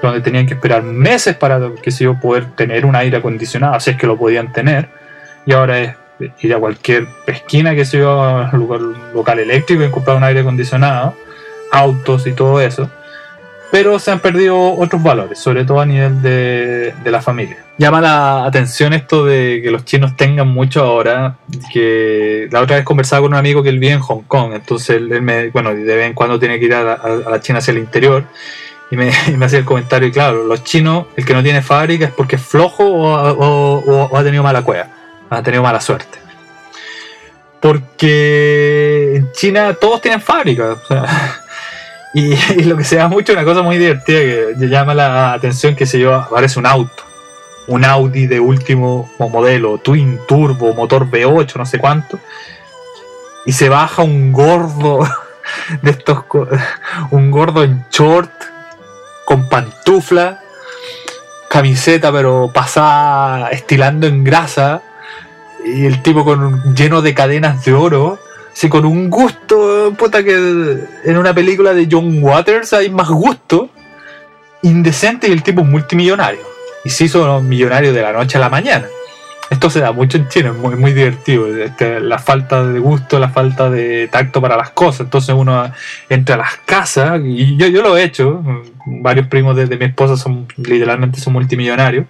[0.01, 3.91] donde tenían que esperar meses para que se yo poder tener un aire acondicionado, así
[3.91, 4.89] es que lo podían tener,
[5.47, 5.97] y ahora es
[6.41, 8.81] ir a cualquier esquina que se yo, lugar,
[9.15, 11.15] local eléctrico y comprar un aire acondicionado,
[11.71, 12.89] autos y todo eso
[13.73, 17.57] pero se han perdido otros valores, sobre todo a nivel de, la familia.
[17.79, 21.39] Llama la atención esto de que los chinos tengan mucho ahora,
[21.73, 24.97] que la otra vez conversaba con un amigo que él vive en Hong Kong, entonces
[24.97, 27.79] él, me, bueno, de vez en cuando tiene que ir a la, China hacia el
[27.79, 28.25] interior,
[28.91, 32.13] y me, hacía el comentario, y claro, los chinos, el que no tiene fábrica es
[32.13, 34.89] porque es flojo o, ha tenido mala cueva,
[35.39, 36.19] ha tenido mala suerte.
[37.61, 40.79] Porque en China todos tienen fábricas,
[42.15, 45.87] Y, lo que se da mucho, una cosa muy divertida que llama la atención, que
[45.87, 47.05] se yo, parece un auto.
[47.69, 52.19] Un Audi de último modelo, Twin Turbo, motor V8, no sé cuánto.
[53.47, 55.09] Y se baja un gordo
[55.83, 56.25] de estos,
[57.11, 58.31] un gordo en short,
[59.25, 60.41] con pantufla,
[61.49, 64.83] camiseta pero pasada estilando en grasa,
[65.65, 68.19] y el tipo con lleno de cadenas de oro
[68.53, 70.35] Sí, con un gusto, puta, que
[71.05, 73.71] en una película de John Waters hay más gusto,
[74.63, 76.41] indecente y el tipo multimillonario.
[76.85, 78.87] Y se hizo millonario de la noche a la mañana.
[79.51, 81.47] Esto se da mucho en China, es muy, muy divertido.
[81.47, 85.01] Este, la falta de gusto, la falta de tacto para las cosas.
[85.01, 85.71] Entonces uno
[86.09, 88.43] entra a las casas, y yo, yo lo he hecho.
[88.87, 92.07] Varios primos de, de mi esposa son literalmente son multimillonarios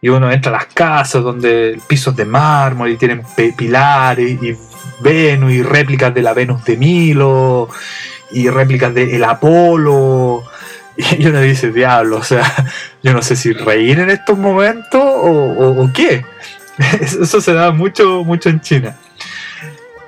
[0.00, 3.22] y uno entra a las casas donde el piso es de mármol y tienen
[3.56, 4.56] pilares y
[5.00, 7.68] Venus y réplicas de la Venus de Milo
[8.30, 10.44] y réplicas de el Apolo.
[11.16, 12.52] Y uno dice, diablo, o sea,
[13.04, 16.24] yo no sé si reír en estos momentos o, qué.
[17.00, 18.96] Eso se da mucho, mucho en China.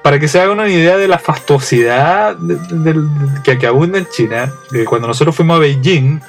[0.03, 2.37] Para que se haga una idea de la fastuosidad
[3.45, 6.21] que, que abunda en China, eh, cuando nosotros fuimos a Beijing,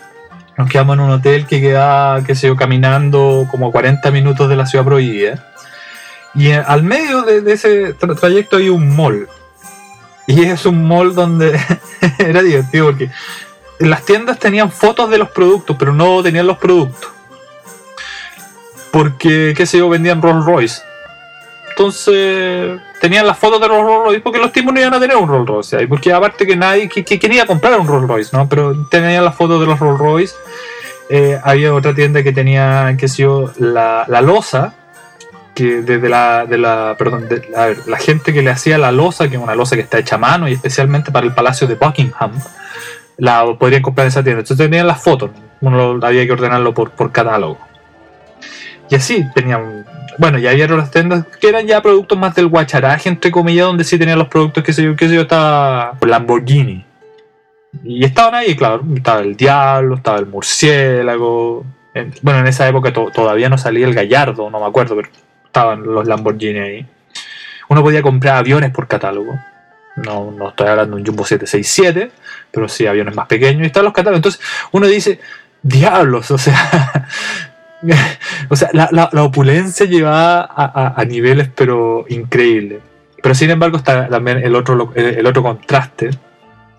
[0.57, 4.55] nos quedamos en un hotel que queda, qué sé yo, caminando como 40 minutos de
[4.55, 5.47] la ciudad prohibida.
[6.33, 9.27] Y al medio de, ese trayecto hay un mall.
[10.27, 11.59] Y es un mall donde
[12.19, 13.09] era divertido porque
[13.79, 17.09] las tiendas tenían fotos de los productos, pero no tenían los productos.
[18.91, 20.81] Porque, qué sé yo, vendían Rolls Royce.
[21.81, 25.17] Entonces, tenían las fotos de los Rolls Royce porque los tipos no iban a tener
[25.17, 25.87] un Rolls Royce.
[25.87, 28.47] Porque aparte que nadie que, quería comprar un Rolls Royce, ¿no?
[28.47, 30.35] Pero tenían las fotos de los Rolls Royce.
[31.09, 34.75] Eh, había otra tienda que tenía, qué sé yo, la, la losa
[35.55, 37.27] que desde la, de la, perdón,
[37.87, 40.19] la, gente que le hacía la losa, que es una losa que está hecha a
[40.19, 42.31] mano y especialmente para el Palacio de Buckingham,
[43.17, 44.41] la podrían comprar en esa tienda.
[44.41, 47.57] Entonces tenían las fotos, uno había que ordenarlo por, por catálogo.
[48.87, 49.85] Y así tenían,
[50.17, 53.83] bueno, ya había otras tiendas que eran ya productos más del guacharaje, entre comillas, donde
[53.83, 56.85] sí tenían los productos que sé yo, que sé yo, estaba Lamborghini.
[57.83, 61.65] Y estaban ahí, claro, estaba el diablo, estaba el murciélago.
[62.21, 65.09] bueno, en esa época todavía no salía el gallardo, no me acuerdo, pero
[65.45, 66.85] estaban los Lamborghini ahí.
[67.69, 69.39] Uno podía comprar aviones por catálogo.
[69.95, 72.11] No, no estoy hablando de un Jumbo 767,
[72.51, 74.17] pero sí aviones más pequeños y están los catálogos.
[74.17, 74.41] Entonces
[74.71, 75.19] uno dice,
[75.61, 77.07] diablos, o sea,
[78.49, 82.79] o sea la, la, opulencia llevaba a, a, niveles pero increíbles.
[83.21, 86.09] Pero sin embargo está también el otro, el otro contraste.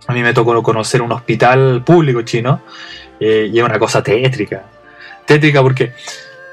[0.07, 2.63] A mí me tocó conocer un hospital público chino
[3.21, 4.65] eh, y es una cosa tétrica.
[5.25, 5.93] Tétrica porque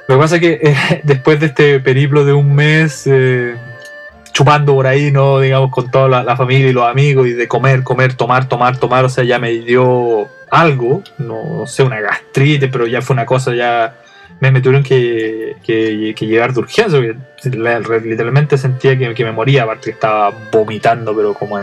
[0.07, 3.55] lo que pasa es que eh, después de este periplo de un mes eh,
[4.31, 5.39] chupando por ahí, ¿no?
[5.39, 9.05] Digamos, con toda la, familia y los amigos y de comer, comer, tomar, tomar, tomar,
[9.05, 13.53] o sea, ya me dio algo, no, sé, una gastritis, pero ya fue una cosa,
[13.53, 13.95] ya
[14.39, 16.99] me, tuvieron que, que, llevar de urgencia,
[17.35, 21.59] porque literalmente sentía que, me moría, aparte que estaba vomitando, pero como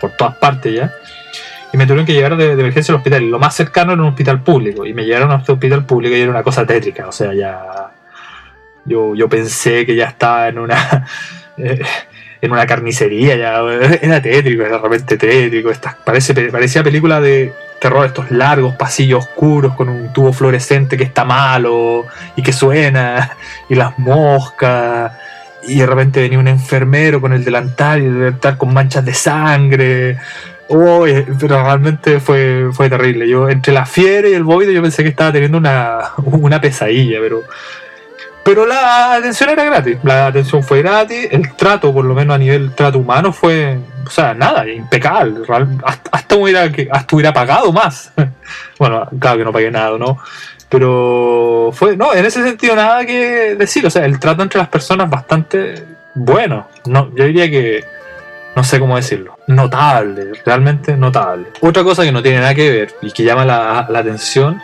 [0.00, 0.92] por todas partes ya.
[1.72, 3.30] Y me tuvieron que llevar de, de, emergencia al hospital.
[3.30, 4.84] Lo más cercano era un hospital público.
[4.84, 7.06] Y me llevaron a este hospital público y era una cosa tétrica.
[7.06, 7.92] O sea, ya
[8.84, 11.06] yo, yo pensé que ya estaba en una
[11.56, 11.80] eh,
[12.42, 13.60] en una carnicería, ya
[14.02, 15.70] era tétrico, era realmente tétrico.
[16.04, 21.24] parece, parecía película de terror, estos largos pasillos oscuros con un tubo fluorescente que está
[21.24, 22.06] malo
[22.36, 23.36] y que suena,
[23.68, 25.12] y las moscas,
[25.62, 29.14] y de repente venía un enfermero con el delantal y el delantal con manchas de
[29.14, 30.18] sangre.
[30.68, 33.28] pero realmente fue, fue terrible.
[33.28, 37.18] Yo, entre la fiebre y el vómito, yo pensé que estaba teniendo una, una pesadilla,
[37.20, 37.42] pero
[38.42, 42.38] pero la atención era gratis, la atención fue gratis, el trato, por lo menos a
[42.38, 45.40] nivel trato humano, fue, o sea, nada, impecable.
[46.10, 48.12] Hasta, hubiera, hasta hubiera pagado más.
[48.78, 50.18] bueno, claro que no pagué nada, ¿no?
[50.68, 54.68] Pero fue, no, en ese sentido nada que decir, o sea, el trato entre las
[54.68, 55.84] personas bastante
[56.14, 56.68] bueno.
[56.86, 57.84] No, yo diría que,
[58.56, 61.48] no sé cómo decirlo, notable, realmente notable.
[61.60, 64.60] Otra cosa que no tiene nada que ver y que llama la, la atención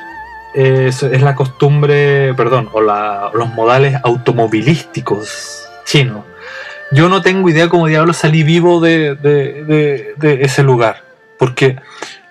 [0.56, 6.24] es, la costumbre, perdón, o los modales automovilísticos chinos.
[6.92, 11.04] Yo no tengo idea cómo diablo salí vivo de, ese lugar,
[11.38, 11.76] porque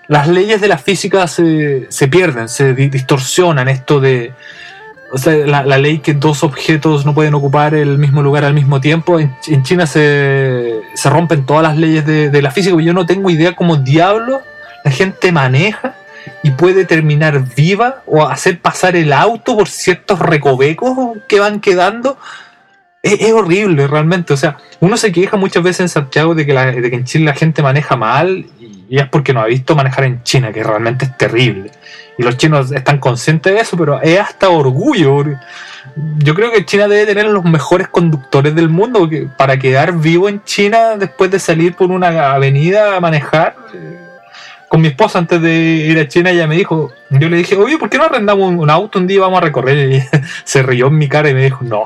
[0.08, 3.68] las leyes de la física se, pierden, se distorsionan.
[3.68, 4.32] Esto de.
[5.12, 8.80] O sea, la, ley que dos objetos no pueden ocupar el mismo lugar al mismo
[8.80, 9.20] tiempo.
[9.20, 12.76] En, China se, se, rompen todas las leyes de, la física.
[12.80, 14.42] Yo no tengo idea cómo diablo
[14.84, 15.94] la gente maneja
[16.46, 22.18] y puede terminar viva o hacer pasar el auto por ciertos recovecos que van quedando.
[23.02, 24.32] Es, horrible realmente.
[24.32, 27.24] O sea, uno se queja muchas veces en Santiago de que, de que en Chile
[27.24, 28.46] la gente maneja mal
[28.88, 31.72] y es porque no ha visto manejar en China, que realmente es terrible.
[32.16, 35.24] Y los chinos están conscientes de eso, pero es hasta orgullo.
[36.18, 40.44] Yo creo que China debe tener los mejores conductores del mundo para quedar vivo en
[40.44, 43.56] China después de salir por una avenida a manejar.
[44.68, 47.78] Con mi esposa antes de ir a China ella me dijo, yo le dije, oye,
[47.78, 49.90] ¿por qué no arrendamos un auto un día y vamos a recorrer?
[49.90, 50.02] Y
[50.44, 51.84] se rió en mi cara y me dijo, no,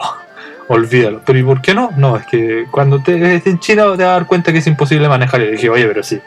[0.68, 1.20] olvídalo.
[1.24, 1.90] Pero ¿y por qué no?
[1.96, 4.66] No, es que cuando te estés en China te vas a dar cuenta que es
[4.66, 5.40] imposible manejar.
[5.40, 6.20] Y le dije, oye, pero sí,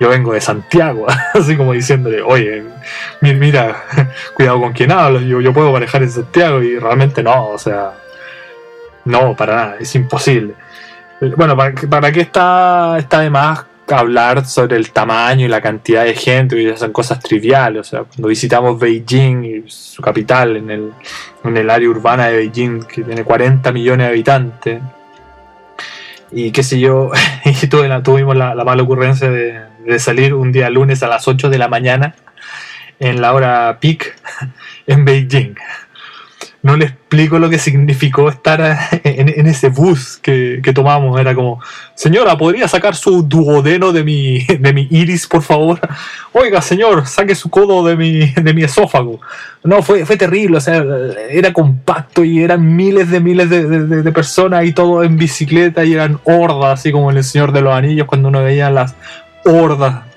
[0.00, 2.64] yo vengo de Santiago, así como diciéndole, oye,
[3.20, 3.84] mira,
[4.34, 7.92] cuidado con quién hablo, yo, yo puedo manejar en Santiago y realmente no, o sea,
[9.04, 10.54] no, para nada, es imposible.
[11.36, 13.66] Bueno, ¿para, para qué está, está de más
[13.98, 17.80] hablar sobre el tamaño y la cantidad de gente, que son cosas triviales.
[17.80, 20.92] O sea, cuando visitamos Beijing su capital, en el,
[21.44, 24.82] en el área urbana de Beijing, que tiene 40 millones de habitantes,
[26.32, 27.10] y qué sé yo,
[27.44, 31.58] y tuvimos la, mala ocurrencia de, de, salir un día lunes a las 8 de
[31.58, 32.14] la mañana,
[32.98, 34.16] en la hora peak,
[34.86, 35.54] en Beijing
[36.62, 38.60] no le explico lo que significó estar
[39.04, 41.18] en, ese bus que, tomamos.
[41.18, 41.60] Era como,
[41.94, 45.80] señora, ¿podría sacar su duodeno de mi, de mi iris, por favor?
[46.32, 49.20] Oiga, señor, saque su codo de mi, de mi esófago.
[49.64, 50.84] No, fue, fue terrible, o sea,
[51.30, 55.92] era compacto y eran miles de miles de, de personas y todo en bicicleta y
[55.94, 58.94] eran hordas, así como en El Señor de los Anillos, cuando uno veía las
[59.44, 60.09] hordas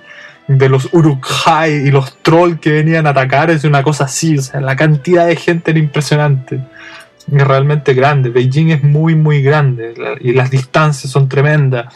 [0.47, 4.41] de los Uruk-hai y los trolls que venían a atacar es una cosa así, o
[4.41, 6.59] sea, la cantidad de gente era impresionante,
[7.31, 11.93] es realmente grande, Beijing es muy muy grande y las distancias son tremendas.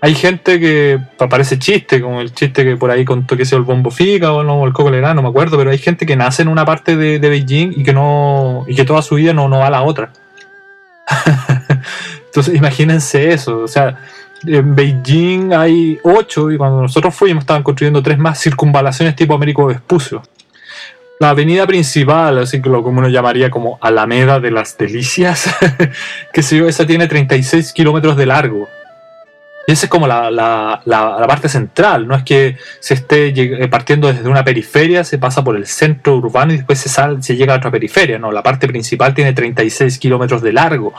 [0.00, 3.64] Hay gente que parece chiste, como el chiste que por ahí contó que sea el
[3.64, 6.48] bombo fica o no, el coco no me acuerdo, pero hay gente que nace en
[6.48, 9.68] una parte de, Beijing y que no y que toda su vida no, no va
[9.68, 10.10] a la otra.
[12.26, 13.96] Entonces imagínense eso, o sea,
[14.46, 19.66] en Beijing hay ocho y cuando nosotros fuimos estaban construyendo tres más circunvalaciones tipo Américo
[19.66, 20.22] Vespucio.
[21.20, 25.54] La avenida principal, así que lo como uno llamaría como Alameda de las Delicias,
[26.32, 28.68] que se yo, esa tiene 36 kilómetros de largo.
[29.66, 33.68] Y esa es como la, la, la, parte central, no es que se esté eh,
[33.68, 37.36] partiendo desde una periferia, se pasa por el centro urbano y después se, sale, se
[37.36, 40.92] llega a otra periferia, no, la parte principal tiene 36 kilómetros de largo.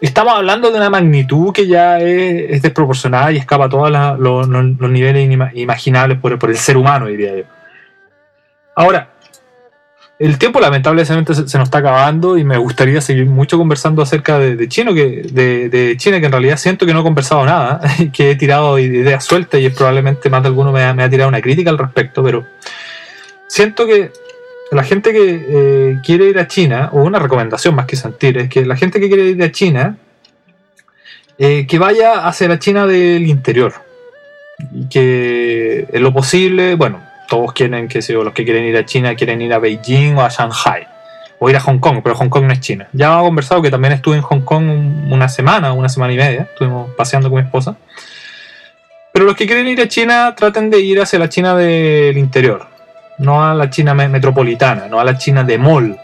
[0.00, 5.30] Estamos hablando de una magnitud que ya es, desproporcionada y escapa a todos los, niveles
[5.54, 7.44] imaginables por, el ser humano, diría yo.
[8.74, 9.10] Ahora,
[10.18, 14.68] el tiempo lamentablemente se, nos está acabando y me gustaría seguir mucho conversando acerca de,
[14.68, 17.80] China, que, de, China, que en realidad siento que no he conversado nada,
[18.12, 21.68] que he tirado ideas sueltas y probablemente más de alguno me ha tirado una crítica
[21.68, 22.46] al respecto, pero
[23.48, 24.12] siento que
[24.70, 28.48] la gente que eh, quiere ir a China, o una recomendación más que sentir, es
[28.48, 29.96] que la gente que quiere ir a China,
[31.38, 33.72] eh, que vaya hacia la China del interior.
[34.72, 38.84] Y que en lo posible, bueno, todos quieren que sea, los que quieren ir a
[38.84, 40.86] China quieren ir a Beijing o a Shanghai,
[41.38, 42.88] o ir a Hong Kong, pero Hong Kong no es China.
[42.92, 44.68] Ya hemos conversado que también estuve en Hong Kong
[45.10, 47.76] una semana, una semana y media, estuvimos paseando con mi esposa.
[49.12, 52.66] Pero los que quieren ir a China traten de ir hacia la China del interior,
[53.20, 55.96] no a la China metropolitana, no a la China de mall,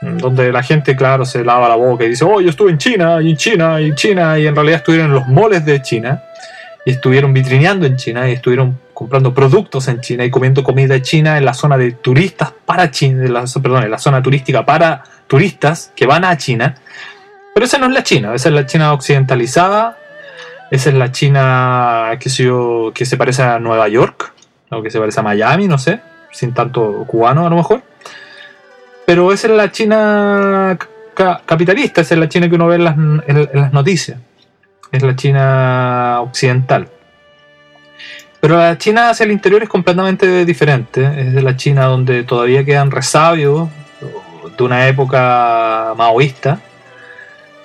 [0.00, 0.18] mm.
[0.18, 3.22] donde la gente, claro, se lava la boca y dice, oh, yo estuve en China,
[3.22, 6.22] y en China, y en China, y en realidad estuvieron en los malls de China,
[6.84, 11.38] y estuvieron vitrineando en China, y estuvieron comprando productos en China, y comiendo comida china
[11.38, 15.92] en la zona de turistas para China, la, perdón, en la zona turística para turistas
[15.94, 16.74] que van a China,
[17.54, 19.98] pero esa no es la China, esa es la China occidentalizada,
[20.72, 22.50] esa es la China que se,
[22.92, 24.32] que se parece a Nueva York,
[24.70, 26.00] o que se parece a Miami, no sé
[26.34, 27.82] sin tanto cubano a lo mejor.
[29.06, 30.76] Pero esa es la China
[31.46, 34.18] capitalista, esa es la China que uno ve en las, noticias.
[34.90, 36.88] Es la China occidental.
[38.40, 41.02] Pero la China hacia el interior es completamente diferente.
[41.18, 43.68] Es de la China donde todavía quedan resabios
[44.56, 46.60] de una época maoísta.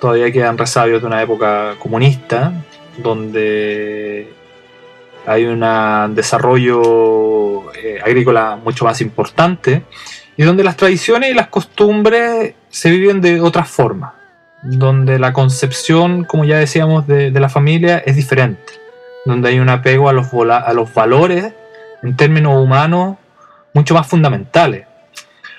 [0.00, 2.52] Todavía quedan resabios de una época comunista.
[2.98, 4.32] Donde
[5.26, 5.60] hay un
[6.14, 9.84] desarrollo eh, agrícola mucho más importante
[10.36, 14.14] y donde las tradiciones y las costumbres se viven de otra forma,
[14.62, 18.72] donde la concepción, como ya decíamos, de, la familia es diferente,
[19.26, 20.30] donde hay un apego a los,
[20.94, 21.52] valores
[22.02, 23.16] en términos humanos
[23.74, 24.86] mucho más fundamentales.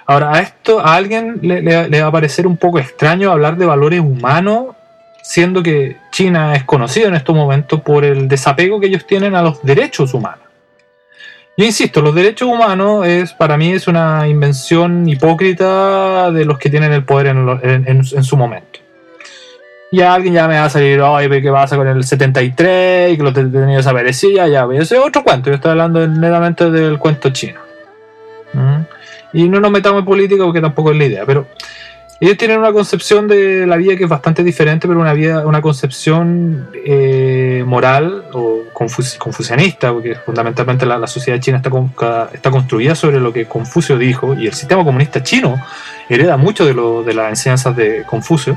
[0.08, 4.00] Ahora, a esto a alguien le va a parecer un poco extraño hablar de valores
[4.00, 4.76] humanos
[5.22, 9.42] siendo que China es conocido en estos momentos por el desapego que ellos tienen a
[9.42, 10.52] los derechos humanos.
[11.58, 16.70] Yo insisto, los derechos humanos es para mí es una invención hipócrita de los que
[16.70, 18.80] tienen el poder en, su momento.
[19.92, 23.14] Y alguien ya me va a salir, oye, ¿qué pasa con el 73?
[23.14, 25.50] Y que los detenidos desaparecían, ya, ese es otro cuento.
[25.50, 27.60] Yo estoy hablando netamente del cuento chino.
[28.54, 28.82] ¿Mm?
[29.34, 31.46] Y no nos metamos en política porque tampoco es la idea, pero
[32.22, 35.60] ellos tienen una concepción de la vida que es bastante diferente, pero una vida, una
[35.60, 43.34] concepción eh, moral o confucianista, porque fundamentalmente la, sociedad china está, está construida sobre lo
[43.34, 45.60] que Confucio dijo, y el sistema comunista chino
[46.10, 48.56] hereda mucho de, lo, de las enseñanzas de Confucio,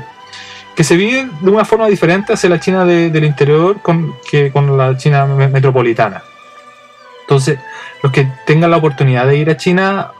[0.75, 4.77] que se vive de una forma diferente hacia la China del interior con, que con
[4.77, 6.21] la China metropolitana.
[7.21, 7.57] Entonces,
[8.03, 10.11] los que tengan la oportunidad de ir a China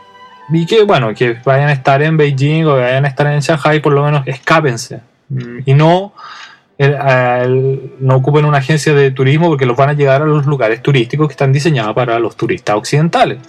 [0.50, 3.80] y que bueno, que vayan a estar en Beijing o vayan a estar en Shanghai,
[3.80, 5.00] por lo menos escápense.
[5.30, 6.14] Mm, y no,
[8.00, 11.28] no ocupen una agencia de turismo porque los van a llegar a los lugares turísticos
[11.28, 13.40] que están diseñados para los turistas occidentales.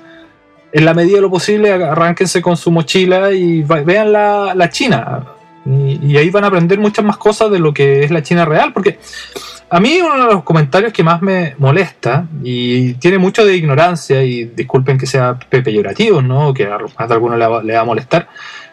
[0.73, 5.25] En la medida de lo posible, arránquense con su mochila y vean la, la China.
[5.65, 8.45] Y, y ahí van a aprender muchas más cosas de lo que es la China
[8.45, 8.99] real, porque
[9.69, 14.23] a mí uno de los comentarios que más me molesta y tiene mucho de ignorancia
[14.23, 16.55] y disculpen que sea peyorativo, ¿no?
[16.55, 18.29] Que a más de alguno le va, a molestar.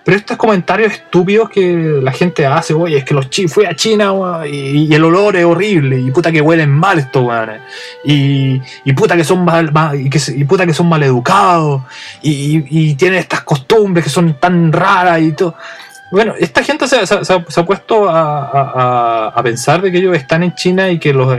[0.05, 3.75] Pero estos comentarios estúpidos que la gente hace, oye, es que los chi fui a
[3.75, 4.13] China
[4.45, 7.61] y, el olor es horrible y puta que huelen mal estos weones
[8.03, 11.83] y, y, puta que son mal, y, que, puta que son mal educados
[12.21, 15.55] y, y tienen estas costumbres que son tan raras y todo.
[16.13, 20.99] Bueno, esta gente se, ha puesto a, pensar de que ellos están en China y
[20.99, 21.35] que los,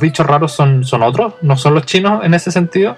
[0.00, 2.96] bichos raros son, otros, no son los chinos en ese sentido.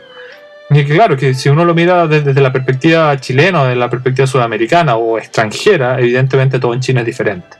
[0.70, 4.26] Y que claro, que si uno lo mira desde, la perspectiva chilena, desde la perspectiva
[4.26, 7.59] sudamericana o extranjera, evidentemente todo en China es diferente.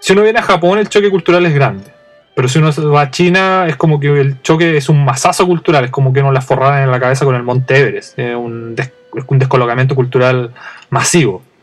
[0.00, 1.86] Si uno viene a Japón, el choque cultural es grande.
[2.34, 5.84] Pero si uno va a China, es como que el choque es un masazo cultural,
[5.84, 8.18] es como que uno la forraran en la cabeza con el Monte Everest.
[8.18, 8.90] Es un, es
[9.28, 10.50] un descolocamiento cultural
[10.90, 11.53] masivo.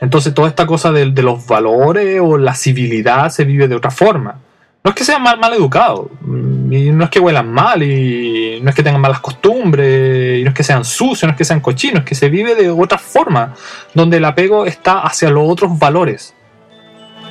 [0.00, 4.40] Entonces toda esta cosa de, los valores o la civilidad se vive de otra forma.
[4.84, 8.60] No es que sean mal, mal educados, mm, y no es que huelan mal, y
[8.62, 11.44] no es que tengan malas costumbres, y no es que sean sucios, no es que
[11.44, 13.54] sean cochinos, es que se vive de otra forma,
[13.92, 16.34] donde el apego está hacia los otros valores.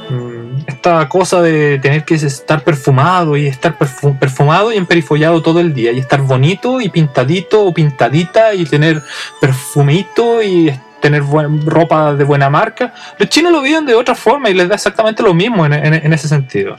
[0.09, 5.73] Mm, esta cosa de tener que estar perfumado y estar perfumado y emperifollado todo el
[5.73, 9.01] día, y estar bonito y pintadito o pintadita, y tener
[9.39, 10.71] perfumito y
[11.01, 11.23] tener
[11.65, 12.93] ropa de buena marca.
[13.17, 16.27] Los chinos lo viven de otra forma y les da exactamente lo mismo en, ese
[16.27, 16.75] sentido.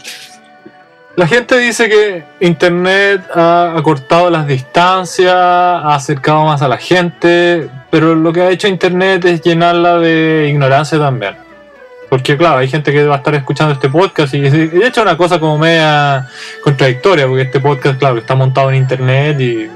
[1.17, 7.69] La gente dice que Internet ha acortado las distancias, ha acercado más a la gente,
[7.91, 11.37] pero lo que ha hecho Internet es llenarla de ignorancia también.
[12.09, 15.17] Porque claro, hay gente que va a estar escuchando este podcast y de hecho una
[15.17, 16.27] cosa como media
[16.65, 19.69] contradictoria, porque este podcast, claro, está montado en Internet y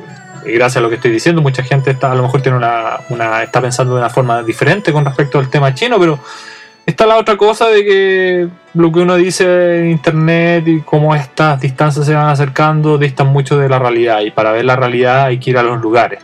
[0.44, 3.00] y gracias a lo que estoy diciendo, mucha gente está, a lo mejor tiene una,
[3.08, 6.18] una, está pensando de una forma diferente con respecto al tema chino, pero
[6.86, 11.60] está la otra cosa de que lo que uno dice en internet y cómo estas
[11.60, 14.20] distancias se van acercando distan mucho de la realidad.
[14.20, 16.20] Y para ver la realidad hay que ir a los lugares.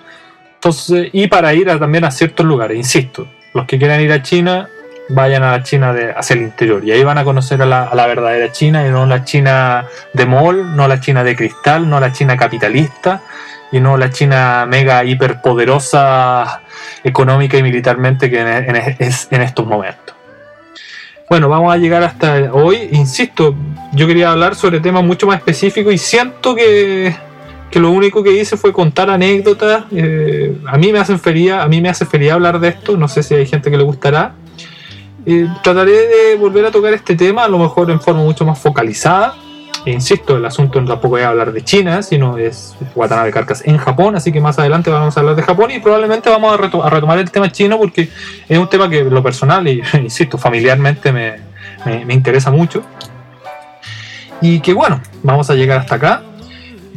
[0.54, 4.68] Entonces, y para ir también a ciertos lugares, insisto, los que quieran ir a China,
[5.10, 6.84] vayan a la China de, hacia el interior.
[6.84, 10.74] Y ahí van a conocer a la, verdadera China y no la China de mall,
[10.76, 13.22] no la China de cristal, no la China capitalista
[13.72, 16.62] y no la China mega hiperpoderosa
[17.04, 20.14] económica y militarmente que es en estos momentos.
[21.28, 22.88] Bueno, vamos a llegar hasta hoy.
[22.92, 23.54] Insisto,
[23.92, 27.14] yo quería hablar sobre temas mucho más específicos y siento que,
[27.70, 29.84] que lo único que hice fue contar anécdotas.
[29.92, 32.96] Eh, a mí me hace feliz, a mí me hace feliz hablar de esto.
[32.96, 34.32] No sé si hay gente que le gustará.
[35.26, 38.58] Eh, trataré de volver a tocar este tema, a lo mejor en forma mucho más
[38.58, 39.34] focalizada
[39.92, 44.32] insisto, el asunto tampoco es hablar de China, sino es Watanabe Carcas en Japón, así
[44.32, 47.50] que más adelante vamos a hablar de Japón y probablemente vamos a, retomar el tema
[47.50, 48.08] chino porque
[48.48, 51.36] es un tema que lo personal y, insisto, familiarmente me,
[52.04, 52.82] me interesa mucho.
[54.40, 56.22] Y que bueno, vamos a llegar hasta acá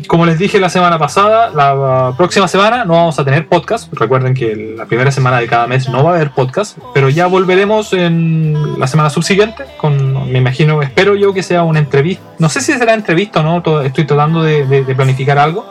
[0.08, 3.92] como les dije la semana pasada, la próxima semana no vamos a tener podcast.
[3.94, 7.28] Recuerden que la primera semana de cada mes no va a haber podcast, pero ya
[7.28, 12.24] volveremos en la semana subsiguiente con, me imagino, espero yo que sea una entrevista.
[12.40, 15.66] No sé si será entrevista o no, estoy tratando de, planificar algo.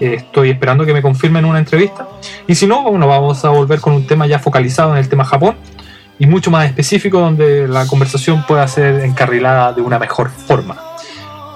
[0.00, 2.08] Eh, estoy esperando que me confirmen una entrevista.
[2.46, 5.24] Y si no, bueno, vamos a volver con un tema ya focalizado en el tema
[5.24, 5.56] Japón
[6.18, 10.93] y mucho más específico donde la conversación pueda ser encarrilada de una mejor forma.